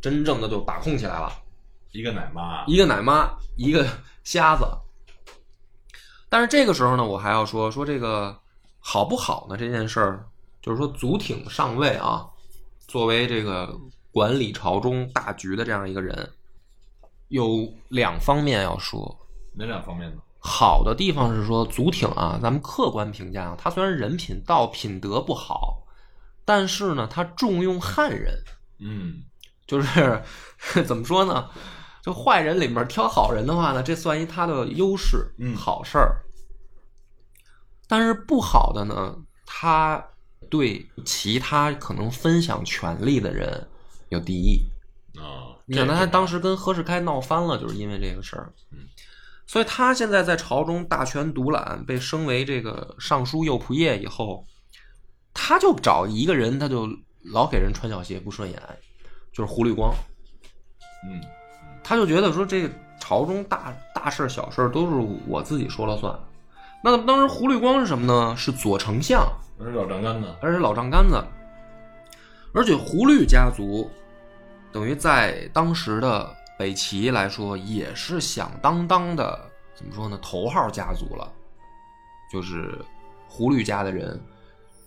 [0.00, 1.32] 真正的就把控起来了。
[1.92, 3.86] 一个奶妈，一个奶妈，一个
[4.24, 4.64] 瞎子。
[6.28, 8.34] 但是这个时候呢，我还要说说这个
[8.84, 9.56] 好不好呢？
[9.56, 10.26] 这件事儿，
[10.60, 12.26] 就是说祖挺上位啊，
[12.88, 13.78] 作为这个
[14.10, 16.28] 管理朝中大局的这样一个人，
[17.28, 19.16] 有两方面要说。
[19.54, 20.20] 哪两方面呢？
[20.40, 25.84] 好的地方是说，祖挺啊，咱们客观评价啊，他虽然人品道品德不好，
[26.44, 28.34] 但是呢，他重用汉人，
[28.80, 29.22] 嗯
[29.64, 30.22] 就是
[30.84, 31.48] 怎么说呢？
[32.02, 36.20] 就坏人里面挑好人的话呢，这算一他的优势，嗯好事儿。
[37.92, 40.02] 但是不好的呢，他
[40.48, 43.68] 对其他可能分享权利的人
[44.08, 44.62] 有敌意。
[45.20, 48.50] 啊，你想，他当时跟何世开闹翻了，就是因为这个事儿。
[48.70, 48.78] 嗯，
[49.46, 54.42] 所以他现在在朝中大权独揽，被升为这个尚书右仆射以后，
[55.34, 56.88] 他就找一个人，他就
[57.34, 58.58] 老给人穿小鞋不顺眼，
[59.34, 59.94] 就是胡律光。
[61.04, 61.20] 嗯
[61.84, 66.18] 他就觉得说这个朝中大大事小事都是我自己说了算。
[66.84, 68.36] 那当时胡律光是什么呢？
[68.36, 69.24] 是左丞相，
[69.60, 71.24] 而是老丈杆子，而是老丈杆子，
[72.52, 73.88] 而且胡律家族
[74.72, 79.38] 等于在当时的北齐来说也是响当当的，
[79.76, 80.18] 怎么说呢？
[80.20, 81.30] 头号家族了，
[82.32, 82.84] 就是
[83.28, 84.20] 胡律家的人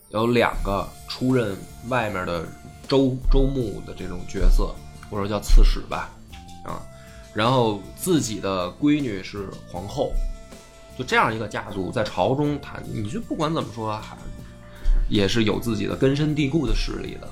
[0.10, 2.45] 有两个出任外面的
[2.89, 4.75] 州州牧的这种角色，
[5.10, 6.10] 或者叫刺史吧，
[6.65, 6.81] 啊，
[7.34, 10.12] 然后自己的闺女是皇后，
[10.97, 14.15] 就这样一个家族在朝中，他你就不管怎么说，还
[15.10, 17.29] 也是有自己的根深蒂固的势力的。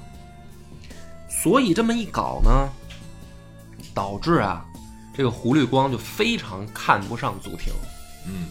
[1.30, 2.70] 所以这么一搞呢，
[3.94, 4.66] 导致啊，
[5.16, 7.74] 这个胡律光就非常看不上祖庭，
[8.28, 8.48] 嗯，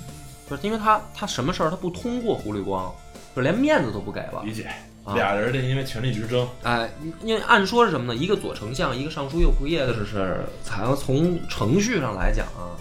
[0.48, 2.92] 就是因为他他什么事儿他不通过胡律光，
[3.34, 4.42] 就连面子都不给了。
[4.44, 4.64] 理解。
[5.04, 6.88] 啊俩人的因为权力之争，哎，
[7.24, 8.14] 因为按说是什么呢？
[8.14, 12.78] 一个左丞相，一个尚书右仆射的是，好像从程序上来讲啊，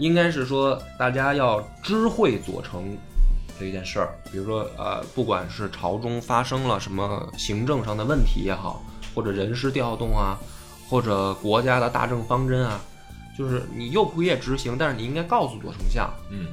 [0.00, 2.84] 应该是说大家要知会左丞
[3.58, 4.08] 这一件事儿。
[4.32, 8.82] 比如说，呃，不管是朝中发生了什么行政上的问题也好，
[9.14, 10.38] 或者人事调动啊，
[10.88, 12.80] 或者国家的大政方针啊，
[13.38, 16.10] 就是你右仆射执行，但是你应该告诉左丞相。
[16.30, 16.46] 嗯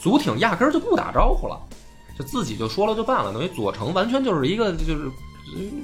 [0.00, 1.58] 祖挺压根儿就不打招呼了，
[2.18, 5.10] 就自己就说了就办了，等于左丞完全就是一个就是
[5.56, 5.82] 嗯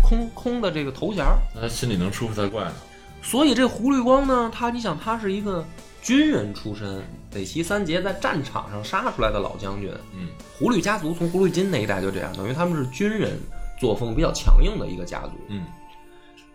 [0.00, 1.38] 空空的这个头衔儿。
[1.52, 2.74] 那他心里能舒服才怪呢。
[3.22, 5.66] 所以这胡绿光呢，他你想他是一个
[6.04, 9.90] 军人出身，北齐三杰在战场上杀出来的老将军。
[10.14, 13.40] 嗯胡律家族从胡律金那一代就这样，等于他们是军人
[13.80, 15.30] 作风比较强硬的一个家族。
[15.48, 15.64] 嗯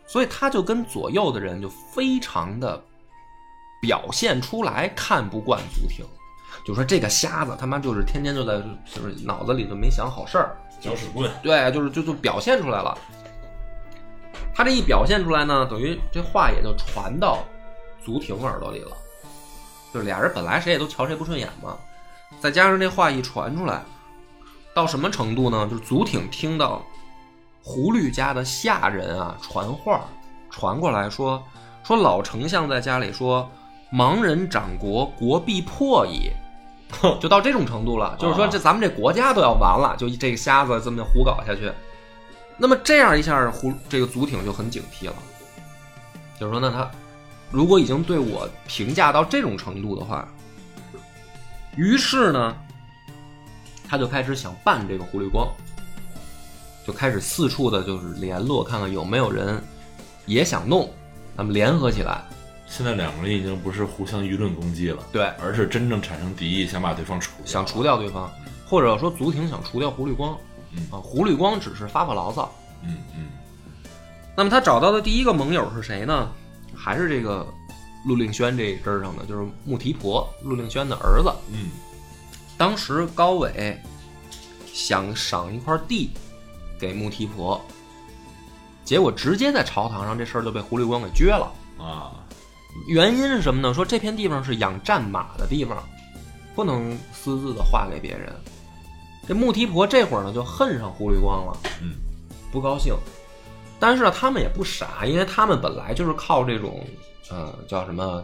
[0.05, 2.79] 所以他就跟左右的人就非常的
[3.81, 6.05] 表现出来看不惯足挺，
[6.65, 12.97] 就说这个瞎子他妈就是天天就在就是脑子里就没想好事儿，搅屎棍，对，就是就就表现出来了。
[14.53, 17.43] 他这一表现出来呢，等于这话也就传到
[18.03, 18.97] 足挺耳朵里了，
[19.93, 21.75] 就是俩人本来谁也都瞧谁不顺眼嘛，
[22.39, 23.81] 再加上这话一传出来，
[24.73, 25.67] 到什么程度呢？
[25.69, 26.81] 就是祖挺听到
[27.63, 30.05] 胡律家的下人啊传话，
[30.49, 31.43] 传过来说
[31.83, 33.49] 说老丞相在家里说，
[33.91, 36.31] 盲人掌国，国必破矣。
[37.21, 41.71] 就到这种程度了，就是说这咱们这国家都要完了，就这个瞎子这么胡搞下去，
[42.57, 45.13] 那么这样一下，胡这个祖挺就很警惕了，
[46.39, 46.89] 就是说，那他
[47.51, 50.27] 如果已经对我评价到这种程度的话，
[51.75, 52.55] 于是呢，
[53.87, 55.47] 他就开始想办这个胡律光，
[56.85, 59.61] 就开始四处的就是联络，看看有没有人
[60.25, 60.91] 也想弄，
[61.35, 62.23] 咱们联合起来，
[62.67, 68.31] 现在两个人已经不是互相舆论攻击了，对，而是真正产生敌意，想把对方除掉，想除掉对方，
[68.67, 70.37] 或者说足挺想除掉胡律光，
[70.71, 70.85] 嗯。
[70.91, 72.53] 啊，胡律光只是发发牢骚。
[72.83, 73.27] 嗯嗯。
[74.35, 76.29] 那么他找到的第一个盟友是谁呢？
[76.89, 77.45] 还是这个
[78.03, 81.31] 陆令轩这一支儿上的，就是穆提婆，陆令轩的儿子。
[81.53, 81.69] 嗯
[82.57, 83.79] 当时高纬
[84.73, 86.09] 想赏一块地
[86.79, 87.61] 给穆提婆，
[88.83, 91.51] 结果直接在朝堂上这事儿就被胡律光给撅了。
[91.77, 92.25] 啊，
[92.87, 93.71] 原因是什么呢？
[93.71, 95.77] 说这片地方是养战马的地方，
[96.55, 98.33] 不能私自的划给别人。
[99.27, 101.93] 这穆提婆这会儿呢就恨上胡律光了，嗯，
[102.51, 102.95] 不高兴。
[103.79, 106.85] 但是呢，他们也不傻，因为他们本来就是靠这种
[107.31, 108.23] 呃叫什么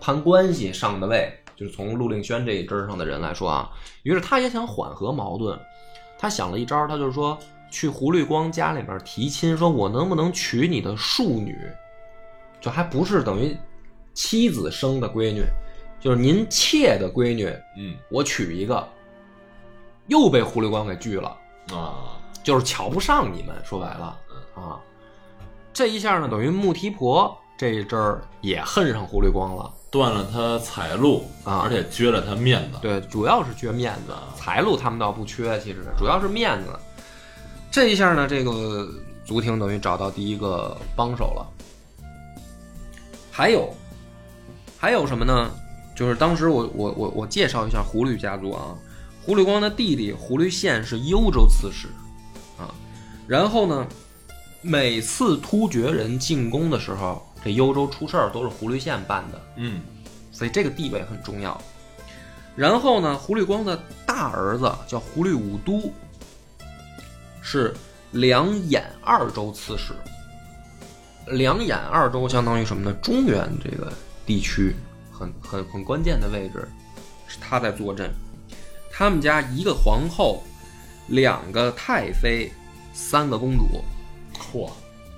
[0.00, 3.70] 攀关系上的位，就是从陆令轩这一支上的人来说啊。
[4.02, 5.58] 于是他也想缓和矛盾，
[6.18, 7.38] 他想了一招，他就是说
[7.70, 11.56] 去胡律光家里边提亲，说我能不能娶你的庶女，
[12.60, 13.56] 就还不是等于
[14.12, 15.44] 妻子生的闺女，
[16.00, 17.46] 就是您妾的闺女，
[17.78, 18.86] 嗯我娶一个，
[20.08, 21.36] 又被胡律光给拒了，
[21.72, 24.18] 啊，就是瞧不上你们，说白了
[24.54, 24.80] 啊，
[25.76, 29.70] 这一下呢，等于穆提婆这一阵儿也恨上胡律光了。
[29.90, 36.70] 断了他财路啊而且撅了他面子，对，主要是撅面子，财路他们倒不缺，其实主要是面子。
[37.70, 38.88] 这一下呢，这个
[39.26, 41.46] 足廷等于找到第一个帮手了。
[43.30, 43.68] 还有，
[44.78, 45.50] 还有什么呢？
[45.94, 48.74] 就是当时我我我我介绍一下胡律家族啊，
[49.26, 51.88] 胡律光的弟弟胡律宪是幽州刺史
[52.58, 52.72] 啊，
[53.26, 53.86] 然后呢，
[54.62, 59.40] 每次突厥人进攻的时候，这幽州出事儿都是胡律宪办的。
[59.56, 59.80] 嗯
[60.32, 61.58] 所以这个地位很重要。
[62.54, 65.90] 然后呢，胡律光的大儿子叫胡律武都，
[67.40, 67.74] 是
[68.12, 69.94] 两眼二州刺史。
[71.26, 72.96] 两眼二州相当于什么呢？
[73.02, 73.92] 中原这个
[74.24, 74.74] 地区
[75.10, 76.68] 很很很关键的位置，
[77.26, 78.10] 是他在坐镇。
[78.92, 80.42] 他们家一个皇后，
[81.08, 82.50] 两个太妃，
[82.92, 83.82] 三个公主，
[84.52, 84.70] 嚯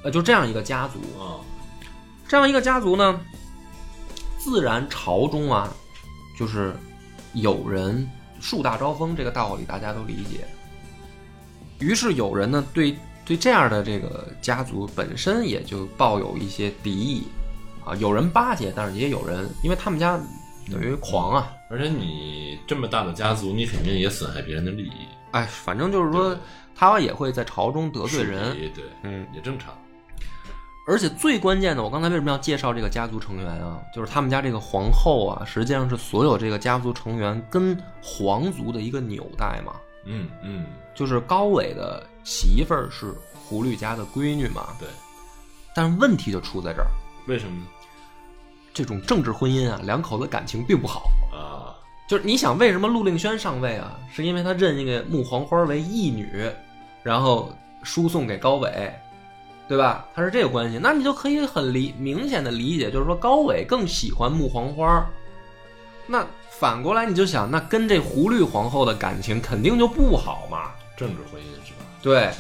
[0.02, 0.98] 呃，就这样一个家族。
[1.20, 1.40] 啊，
[2.26, 3.20] 这样一个家族呢，
[4.38, 5.72] 自然朝中啊，
[6.38, 6.74] 就是
[7.32, 8.08] 有人
[8.40, 10.46] 树大招风这个道理大家都理解。
[11.78, 17.24] 于是有人呢对对这样的这个家族本身也就抱有一些敌意
[17.84, 20.18] 啊，有人巴结，但是也有人，因为他们家
[20.70, 26.36] 等于狂啊，而且你这么大的家族，你肯定也损害别人的利益，哎，反正就是说
[26.74, 29.74] 他也会在朝中得罪人，对，嗯，也正常，
[30.86, 33.80] 而且最关键的，我刚才为什么要介绍这个家族成员啊？
[33.94, 39.74] 就是他们家这个皇后啊，实际上是所有这个家族成员跟皇族的一个纽带嘛。
[40.04, 44.68] 嗯嗯，就是高纬的媳妇儿是胡律家的闺女嘛。
[44.78, 44.88] 对，
[45.74, 46.88] 但是问题就出在这儿，
[47.26, 47.66] 为什么呢？
[48.72, 51.10] 这种政治婚姻啊，两口子感情并不好。
[52.08, 53.98] 啊，就是你想，为什么陆令轩上位啊？
[54.10, 56.50] 是因为他认那个穆黄花为义女，
[57.02, 58.90] 然后输送给高伟，
[59.68, 60.06] 对吧？
[60.14, 65.06] 他是这个关系，那你就可以很理明显的理解，就是说高伟更喜欢穆黄花。
[66.06, 70.70] 那反过来你就想，那跟这胡绿皇后的感情肯定就不好嘛。
[70.96, 71.80] 政治婚姻是吧？
[72.02, 72.30] 对，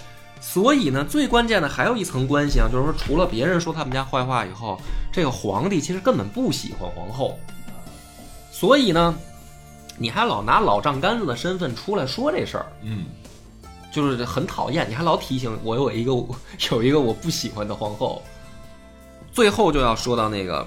[0.40, 4.80] 所以呢，最关键的还有一层关系啊，就是说，除了别人说他们家坏话以后，
[5.12, 7.38] 这个皇帝其实根本不喜欢皇后，
[8.50, 9.14] 所以呢，
[9.98, 13.06] 你还老拿老丈杆子的身份出来说这事儿，嗯
[13.90, 14.88] 就是很讨厌。
[14.88, 16.12] 你还老提醒我有一个
[16.70, 18.22] 有一个我不喜欢的皇后，
[19.32, 20.66] 最后就要说到那个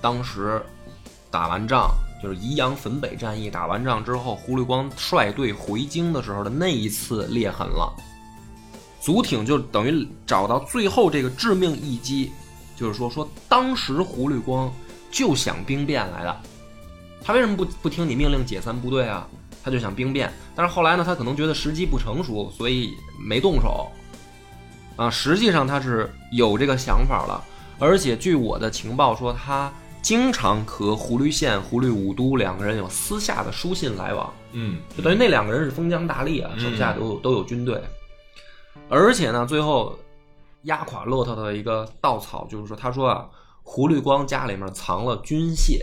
[0.00, 0.62] 当时
[1.30, 1.90] 打完仗，
[2.22, 7.92] 就是宜阳汾北战役打完仗之后，胡律光率队回京的时候的那一次裂痕了。
[9.00, 12.32] 祖挺就等于找到最后这个致命一击，
[12.76, 14.72] 就是说说当时胡律光
[15.10, 16.40] 就想兵变来的，
[17.26, 19.26] 他为什么不不听你命令解散部队啊？
[19.64, 23.90] 他就想兵变，但是后来呢，他可能觉得时机不成熟，所以没动手。
[24.94, 27.42] 啊，实际上他是有这个想法了，
[27.80, 34.32] 而且据我的情报说，他经常和胡律宪、胡律武都两个人有私下的书信来往。
[34.52, 37.82] 嗯，就等于那两个人是封疆大吏啊，嗯手下都有都有军队，
[38.88, 39.98] 而且呢，最后
[40.62, 43.28] 压垮骆驼的一个稻草就是说，他说啊，
[43.64, 45.80] 胡律光家里面藏了军械，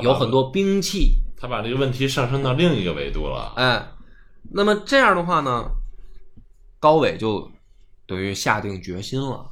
[0.00, 3.52] 有很多兵器，他把这个问题上升到另一个维度了。
[3.56, 3.92] 哎，
[4.50, 5.70] 那么这样的话呢，
[6.78, 7.50] 高伟就
[8.06, 9.50] 等于下定决心了，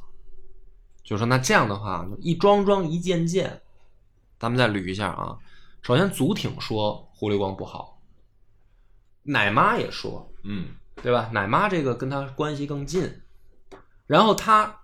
[1.03, 3.61] 就说那这样的话，一桩桩一件件，
[4.39, 5.37] 咱们再捋一下啊。
[5.81, 7.99] 首先，祖挺说胡律光不好，
[9.23, 10.69] 奶妈也说，嗯
[11.01, 11.29] 对吧？
[11.33, 13.21] 奶妈这个跟他关系更近，
[14.05, 14.79] 然后他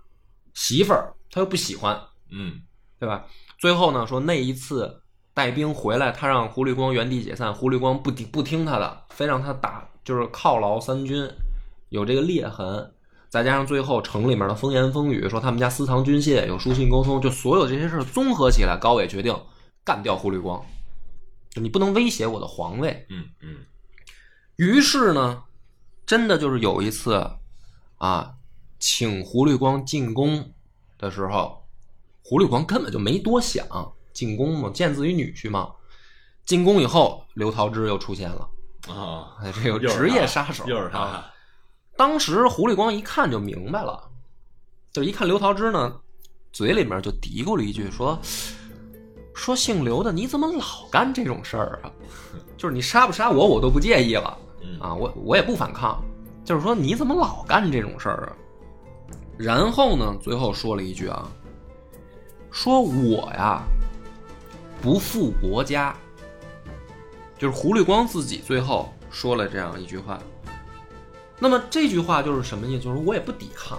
[0.53, 2.01] 媳妇儿他又不喜欢，
[2.31, 2.61] 嗯
[2.99, 3.25] 对吧？
[3.59, 5.03] 最后呢，说那一次
[5.37, 11.29] 带兵回来，他让胡律光原地解散，胡律光不听不听他的，非让他打，就是犒劳三军，
[11.89, 12.91] 有这个裂痕。
[13.29, 19.39] 再加上最后城里面的风言风语，说他们家私藏军械，有书信沟通，就所有这些事儿综合起来，高伟决定
[19.83, 20.65] 干掉胡律光，
[21.51, 23.05] 就你不能威胁我的皇位。
[23.11, 23.57] 嗯嗯
[24.55, 25.43] 于是呢，
[26.07, 27.29] 真的就是有一次
[27.97, 28.33] 啊，
[28.79, 30.51] 请胡律光进宫
[30.97, 31.67] 的时候，
[32.23, 33.67] 胡律光根本就没多想
[34.17, 35.69] 进宫嘛，见自己女婿嘛。
[36.43, 38.49] 进宫以后，刘桃枝又出现了，
[38.89, 40.89] 啊，哎，这个 职业杀手，又是啊。
[40.91, 41.23] 他，
[41.95, 44.09] 当时胡律光一看就明白了，
[44.91, 45.95] 就一看刘桃枝呢，
[46.51, 48.17] 嘴里面就嘀咕了一句说
[49.35, 51.91] ：“说姓刘的你怎么老干这种事儿啊？
[52.57, 56.03] 就是你杀不杀我我都不介意了嗯啊，我我也不反抗，
[56.43, 58.33] 就是说你怎么老干这种事儿啊？”
[59.37, 61.29] 然后呢，最后说了一句啊，
[62.49, 63.61] 说我呀
[64.87, 65.93] 不负国家，
[67.37, 70.17] 就是胡律光自己最后说了这样一句话。
[71.37, 72.85] 那么这句话就是什么意思？
[72.85, 73.77] 就是我也不抵抗，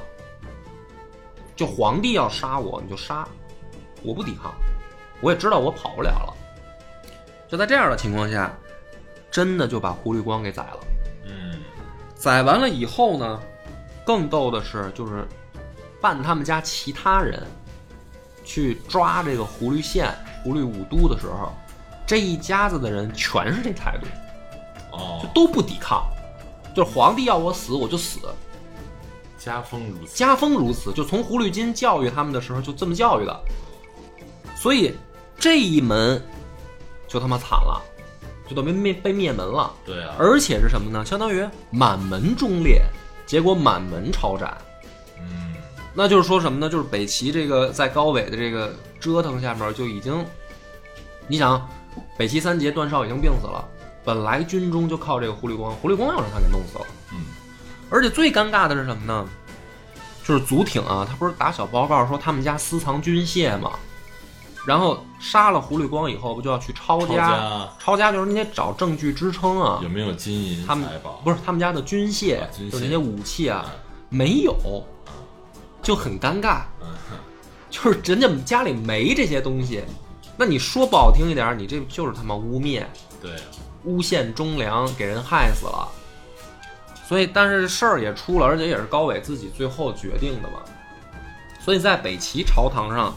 [1.56, 3.26] 就皇帝要杀我你就杀，
[4.02, 4.52] 我不抵抗，
[5.22, 6.36] 我也知道我跑不了了。
[7.48, 8.54] 就在这样的情况下，
[9.30, 10.80] 真的就把胡律光给宰了。
[11.24, 11.59] 嗯
[12.16, 13.40] 宰完了以后呢，
[14.04, 15.26] 更逗的是，就是
[16.02, 17.42] 办他们家其他人
[18.44, 20.14] 去抓这个胡律县、
[20.49, 21.53] 胡律五都的时候，
[22.07, 24.07] 这一家子的人全是这态度，
[24.96, 26.07] 哦就，都不抵抗，
[26.74, 28.18] 就是皇帝要我死我就死，
[29.36, 33.40] 家风如此，家风如此，就从胡律金教育他们的时候就这么教育的，
[34.57, 34.94] 所以
[35.38, 36.22] 这一门
[37.07, 37.78] 就他妈惨了，
[38.49, 39.70] 就等于灭被灭门了。
[39.84, 41.05] 对啊，而且是什么呢？
[41.05, 42.82] 相当于满门忠烈，
[43.26, 44.57] 结果满门抄斩。
[45.20, 45.55] 嗯
[45.94, 46.70] 那就是说什么呢？
[46.70, 50.24] 就是北齐这个在高纬的这个折腾下面就已经，
[51.29, 51.68] 你想，
[52.16, 53.64] 北齐三杰段绍已经病死了，
[54.05, 56.87] 本来军中就靠这个胡律光，胡律光要让他给弄死了。
[57.12, 57.18] 嗯
[57.91, 59.26] 而且最尴尬的是什么呢？
[60.24, 63.72] 就是祖挺啊，他不是打小报告说他们家私藏军械吗，
[64.66, 67.31] 然后杀了胡律光以后，不就要去抄抄家？
[67.31, 69.89] 家抄家就是你得找证据支撑啊有。
[69.89, 71.20] 没有金银他们财宝？
[71.24, 73.64] 不是他们家的军械，啊军械就是那些武器啊，
[74.11, 74.55] 没有，
[75.83, 76.61] 就很尴尬。
[76.83, 76.89] 嗯
[77.70, 79.83] 就是人家家里没这些东西，
[80.39, 82.84] 那你说不好听一点，你这就是他妈污蔑、
[83.20, 83.43] 对啊，
[83.84, 85.89] 诬陷忠良，给人害死了。
[87.07, 90.61] 所以，但是事儿也出了，而且也是高伟自己最后决定的嘛。
[91.59, 93.16] 所以在北齐朝堂上，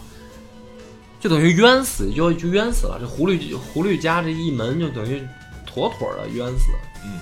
[1.20, 2.98] 就等于冤死，就就冤死了。
[3.00, 5.22] 这胡律胡律家这一门就等于
[5.66, 6.72] 妥妥的冤死。
[7.04, 7.20] 嗯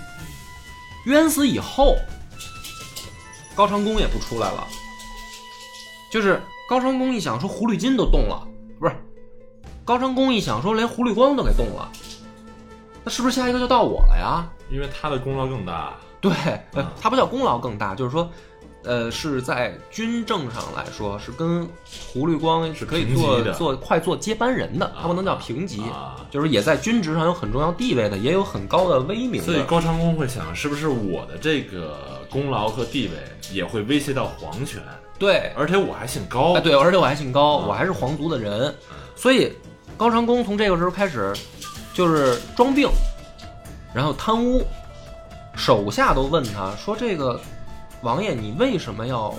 [1.05, 1.95] 冤死以后，
[3.55, 4.67] 高长恭也不出来了。
[6.11, 8.47] 就是高长恭一想说胡律金都动了，
[8.79, 8.95] 不是
[9.89, 11.91] 高长恭一想说连胡律光都给动了，
[13.03, 14.47] 那是不是下一个就到我了呀？
[14.69, 15.95] 因为他的功劳更大。
[16.21, 16.31] 对，
[16.73, 18.29] 呃，他不叫功劳更大，就是说，
[18.83, 21.67] 呃，是在军政上来说是跟
[22.13, 29.41] 胡律光是可以做做快做接班人的，他不能叫平级，啊就是也在军职上有很重要地位的，也有很高的威名的。
[29.41, 33.13] 所以高长恭会想，是不是我的这个功劳和地位
[33.51, 34.79] 也会威胁到皇权？
[35.17, 37.65] 对，而且我还姓高，哎，对，而且我还姓高，啊。
[37.67, 38.71] 我还是皇族的人，
[39.15, 39.51] 所以
[39.99, 41.35] 高长恭从这个时候开始
[41.93, 42.89] 就是装病，
[43.93, 44.65] 然后贪污，
[45.57, 47.37] 手下都问他说：“这个
[48.01, 49.35] 王爷，你为什么要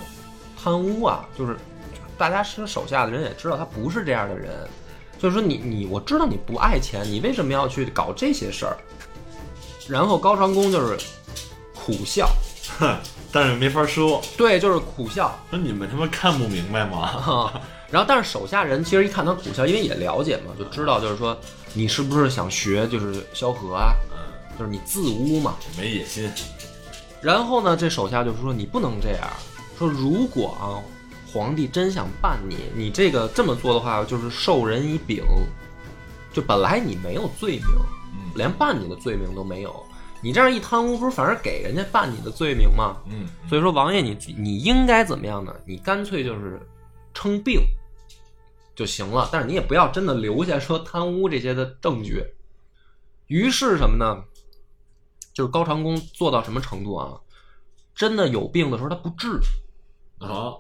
[0.63, 1.57] 贪污啊？”就是
[2.19, 4.51] 大家是手下的人也知道他不是这样的人，
[5.19, 8.77] 就是说你你我知道你不爱钱，你为什么要去搞这些事儿？
[9.89, 10.99] 然后高长恭就是
[11.75, 12.29] 苦笑，
[12.79, 12.95] 哼
[13.33, 14.21] 但是没法说。
[14.37, 17.51] 对，就是苦笑，说你们他妈看不明白吗？
[17.91, 21.37] 啊，然后但是手下人其实一看他苦笑，因为也了解嘛，就知道就是说
[21.75, 25.57] 你是不是想学就是萧何啊，嗯，就是你自污嘛。
[25.77, 26.31] 没野心。
[27.21, 29.29] 然后呢，这手下就说你不能这样，
[29.79, 30.81] 说如果啊
[31.33, 35.23] 皇帝真想办你，你这个这么做的话，就是授人以柄，
[36.33, 37.67] 就本来你没有罪名，
[38.15, 39.85] 嗯连办你的罪名都没有，
[40.23, 42.97] 你这样一贪污，不是反而给人家办你的罪名吗？
[43.11, 45.55] 嗯，所以说，王爷你你应该怎么样呢？
[45.67, 46.61] 你干脆就是
[47.13, 47.61] 称病
[48.81, 52.25] 就行了，但是你也不要真的留下说贪污这些的证据。
[53.27, 54.25] 于是什么呢？
[55.35, 57.21] 就是高长恭做到什么程度啊？
[57.95, 59.39] 真的有病的时候他不治，
[60.19, 60.57] 啊，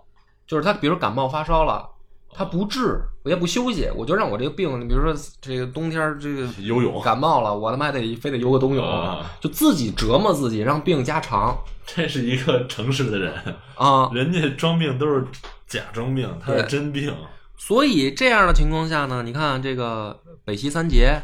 [0.46, 1.88] 就是他比如感冒发烧了，
[2.34, 11.56] 他不治，我也不休息，我就让我这个病，你比如说这个冬天这个游泳，感冒了，我他妈还得非得游个冬泳啊，就自己折磨自己，让病加长
[11.86, 14.10] 这是一个诚实的人，啊。
[14.12, 15.26] 人家装病都是
[15.66, 17.16] 假装病，他是真病。
[17.60, 21.22] 所以这样的情况下呢，你看这个北齐三杰，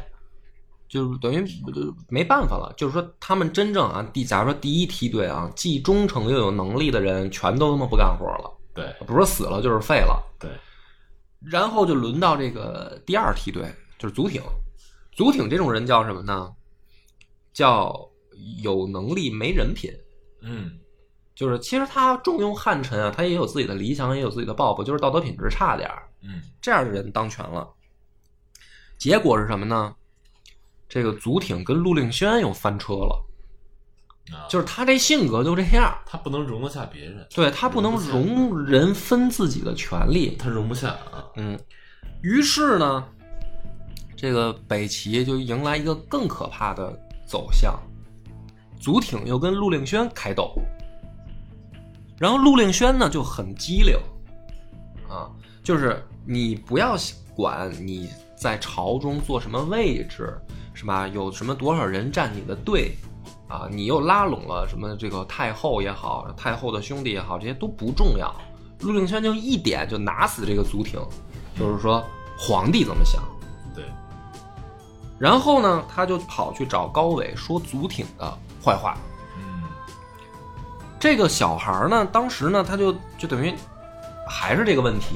[0.87, 2.71] 就是等于就没办法了。
[2.77, 10.23] 就是说，他们真正啊，第假如说第一梯队啊，既忠诚又有能力的人，全都他妈不干活了，对不是死了就是废了。
[10.39, 10.51] 对，
[11.41, 14.43] 然后就轮到这个第二梯队，就是祖挺。
[15.13, 16.53] 祖挺这种人叫什么呢？
[17.55, 17.99] 叫
[18.63, 19.91] 有能力没人品。
[20.43, 20.79] 嗯
[21.37, 26.03] 就是其实他重用汉臣啊，他也有自己的理想，也有自己的抱负，就是道德品质差点儿。
[26.23, 27.69] 嗯这样的人当权了，
[28.99, 29.95] 结果是什么呢？
[30.89, 33.27] 这个祖挺跟陆令轩又翻车了，
[34.33, 40.37] 啊，就是他这性格就这样，他不能容得下别人，对他不能容人分自己的权利。
[40.37, 41.25] 他容不下啊。
[41.37, 41.59] 嗯，
[42.23, 43.05] 于是呢，
[44.17, 47.79] 这个北齐就迎来一个更可怕的走向，
[48.81, 50.55] 祖挺又跟陆令轩开斗，
[52.19, 53.99] 然后陆令轩呢就很机灵，
[55.09, 55.29] 啊，
[55.63, 56.97] 就是你不要
[57.35, 60.39] 管你在朝中坐什么位置，
[60.73, 61.07] 是吧？
[61.09, 62.97] 有什么多少人站你的队，
[63.49, 68.35] 啊，你又拉拢了什么这个太后也好，太后的兄弟也好，这些都不重要。
[68.81, 71.01] 陆令轩就一点就拿死这个祖挺，
[71.59, 72.05] 就是说
[72.39, 73.23] 皇帝怎么想。
[73.75, 73.85] 对，
[75.19, 78.97] 然后呢，他就跑去找高纬说祖挺的坏话。
[81.07, 83.55] 嗯这个小孩儿呢，当时呢，他就就等于
[84.29, 85.15] 还是这个问题，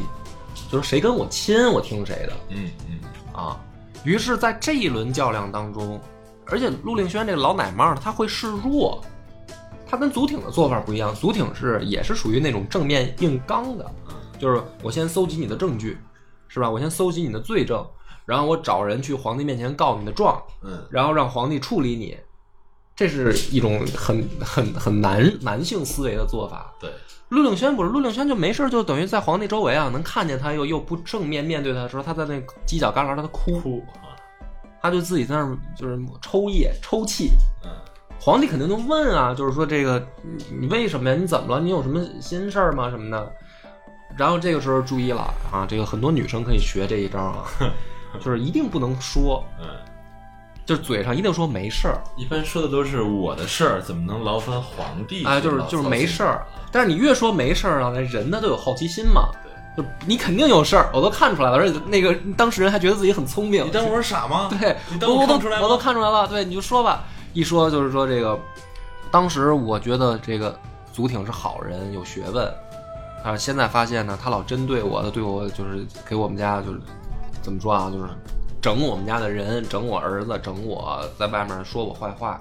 [0.70, 3.00] 就是谁跟我亲，我听谁的嗯嗯
[3.34, 3.58] 啊。
[4.04, 6.00] 于是，在这一轮较量当中，
[6.46, 9.02] 而且陆令轩这个老奶妈儿他会示弱，
[9.84, 13.90] 她跟祖挺的做法不一样，祖挺是也是属于那种正面硬刚的，
[14.38, 15.98] 就是我先搜集你的证据，
[16.46, 16.70] 是吧？
[16.70, 17.84] 我先搜集你的罪证，
[18.24, 22.16] 然后我找人去皇帝面前告你的状，嗯然后让皇帝处理你，
[23.00, 26.70] 这是一种很很很男男性思维的做法。
[26.78, 26.90] 对，
[27.30, 32.34] 陆令轩不是，陆令轩就没事就等于在皇帝周围啊，能看见他又又不正面面对他的时候，他在那
[32.66, 34.12] 犄角旮旯他哭，哭啊，
[34.82, 37.30] 他就自己在那儿就是抽噎抽泣。
[37.64, 37.70] 嗯
[38.22, 41.16] 皇帝肯定就问啊，就是说这个你你为什么呀？
[41.18, 41.62] 你怎么了？
[41.62, 42.90] 你有什么心事儿吗？
[42.90, 43.32] 什么的。
[44.14, 47.48] 然后这个时候注意了啊，这个很多女生可以学这一招啊，
[48.20, 49.66] 就是一定不能说，嗯，
[50.70, 55.24] 就是嘴上一定说没事儿，一般说的都是我的事儿，怎么能劳烦皇帝？
[55.24, 56.46] 哎，就是就是没事儿。
[56.70, 59.30] 但是你越说没事儿啊，那人呢都有好奇心嘛，
[59.76, 63.66] 就你肯定有事儿，我都看出来了，而且那个当事人还觉得自己很聪明。
[63.66, 64.48] 你当我是傻吗？
[64.48, 66.28] 对，你当我我都看出来吗我都看出来了。
[66.28, 67.02] 对，你就说吧，
[67.32, 68.38] 一说就是说这个，
[69.10, 70.56] 当时我觉得这个
[70.92, 72.46] 祖挺是好人，有学问，
[73.24, 76.78] 啊，现在发现呢，他老针对我，的对我就是给我们家就是
[77.42, 78.04] 怎么说啊，就是
[78.60, 82.38] 整我们家的人，整我儿子，整我在外面说我坏话。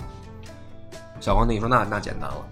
[1.19, 2.47] 小皇帝说那那简单了，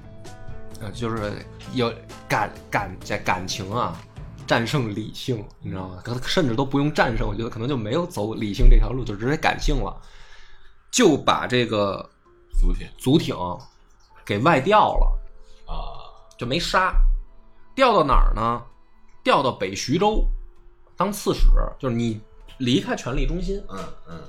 [0.81, 1.33] 呃，就是
[1.73, 1.91] 有
[2.27, 3.95] 感感在感情啊。
[4.45, 5.99] 战胜理性，你知道吗？
[6.01, 9.93] 可能甚至都不用战胜，我觉得可能就没有走理性这条路，就直接感性了，
[10.89, 12.09] 就把这个
[12.57, 13.35] 祖挺祖挺
[14.25, 15.19] 给外调了，
[15.65, 15.75] 啊，
[16.37, 16.95] 就没杀。
[17.75, 18.61] 调到哪儿呢？
[19.21, 20.25] 调到北徐州
[20.95, 21.41] 当刺史，
[21.77, 22.21] 就是你
[22.57, 23.61] 离开权力中心。
[23.69, 23.79] 嗯
[24.09, 24.19] 嗯。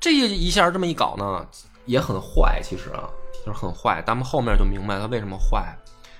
[0.00, 1.46] 这一下这么一搞呢，
[1.86, 3.08] 也很坏，其实啊，
[3.44, 4.02] 就是很坏。
[4.06, 5.76] 咱们后面就明白他为什么坏。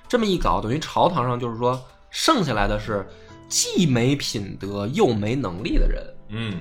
[0.09, 1.81] 这么一搞，等于朝堂上就是说，
[2.11, 3.07] 剩下来的是
[3.49, 6.61] 既没品德又没能力的人，嗯。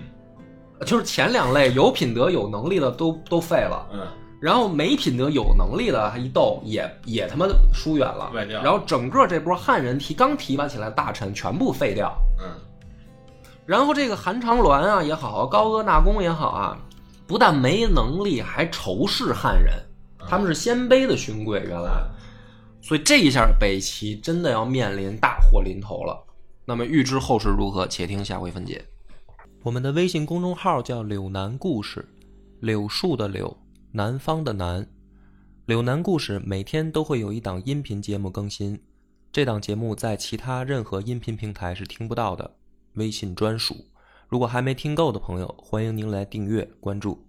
[0.86, 4.08] 就是前两类有品德有能力的都都废了，嗯。
[4.40, 8.32] 然后没品德有能力的一斗也也他妈疏远了，
[8.62, 12.46] 然后整个这波汉人提刚提拔起来的大臣全部废掉，嗯
[13.68, 16.80] 然后这个韩长鸾啊也好，高阿纳公也好啊，
[17.28, 19.74] 不但没能力，还仇视汉人，
[20.28, 21.92] 他们是鲜卑的勋贵，原来，
[22.82, 26.18] 所以这一下北齐真的要面临大祸临头了。
[26.64, 28.84] 那么预知后事如何，且听下回分解。
[29.64, 32.08] 我们的微信公众号叫“柳南故事”，
[32.62, 33.58] 柳树的柳，
[33.92, 34.88] 南方的南。
[35.66, 38.82] 柳南故事每天都会有一档音频节目更新，
[39.30, 42.50] 这档节目在其他任何音频平台是听不到的，
[42.98, 43.86] 微信专属。
[44.28, 47.27] 如果还没听够的朋友，欢迎您来订阅关注。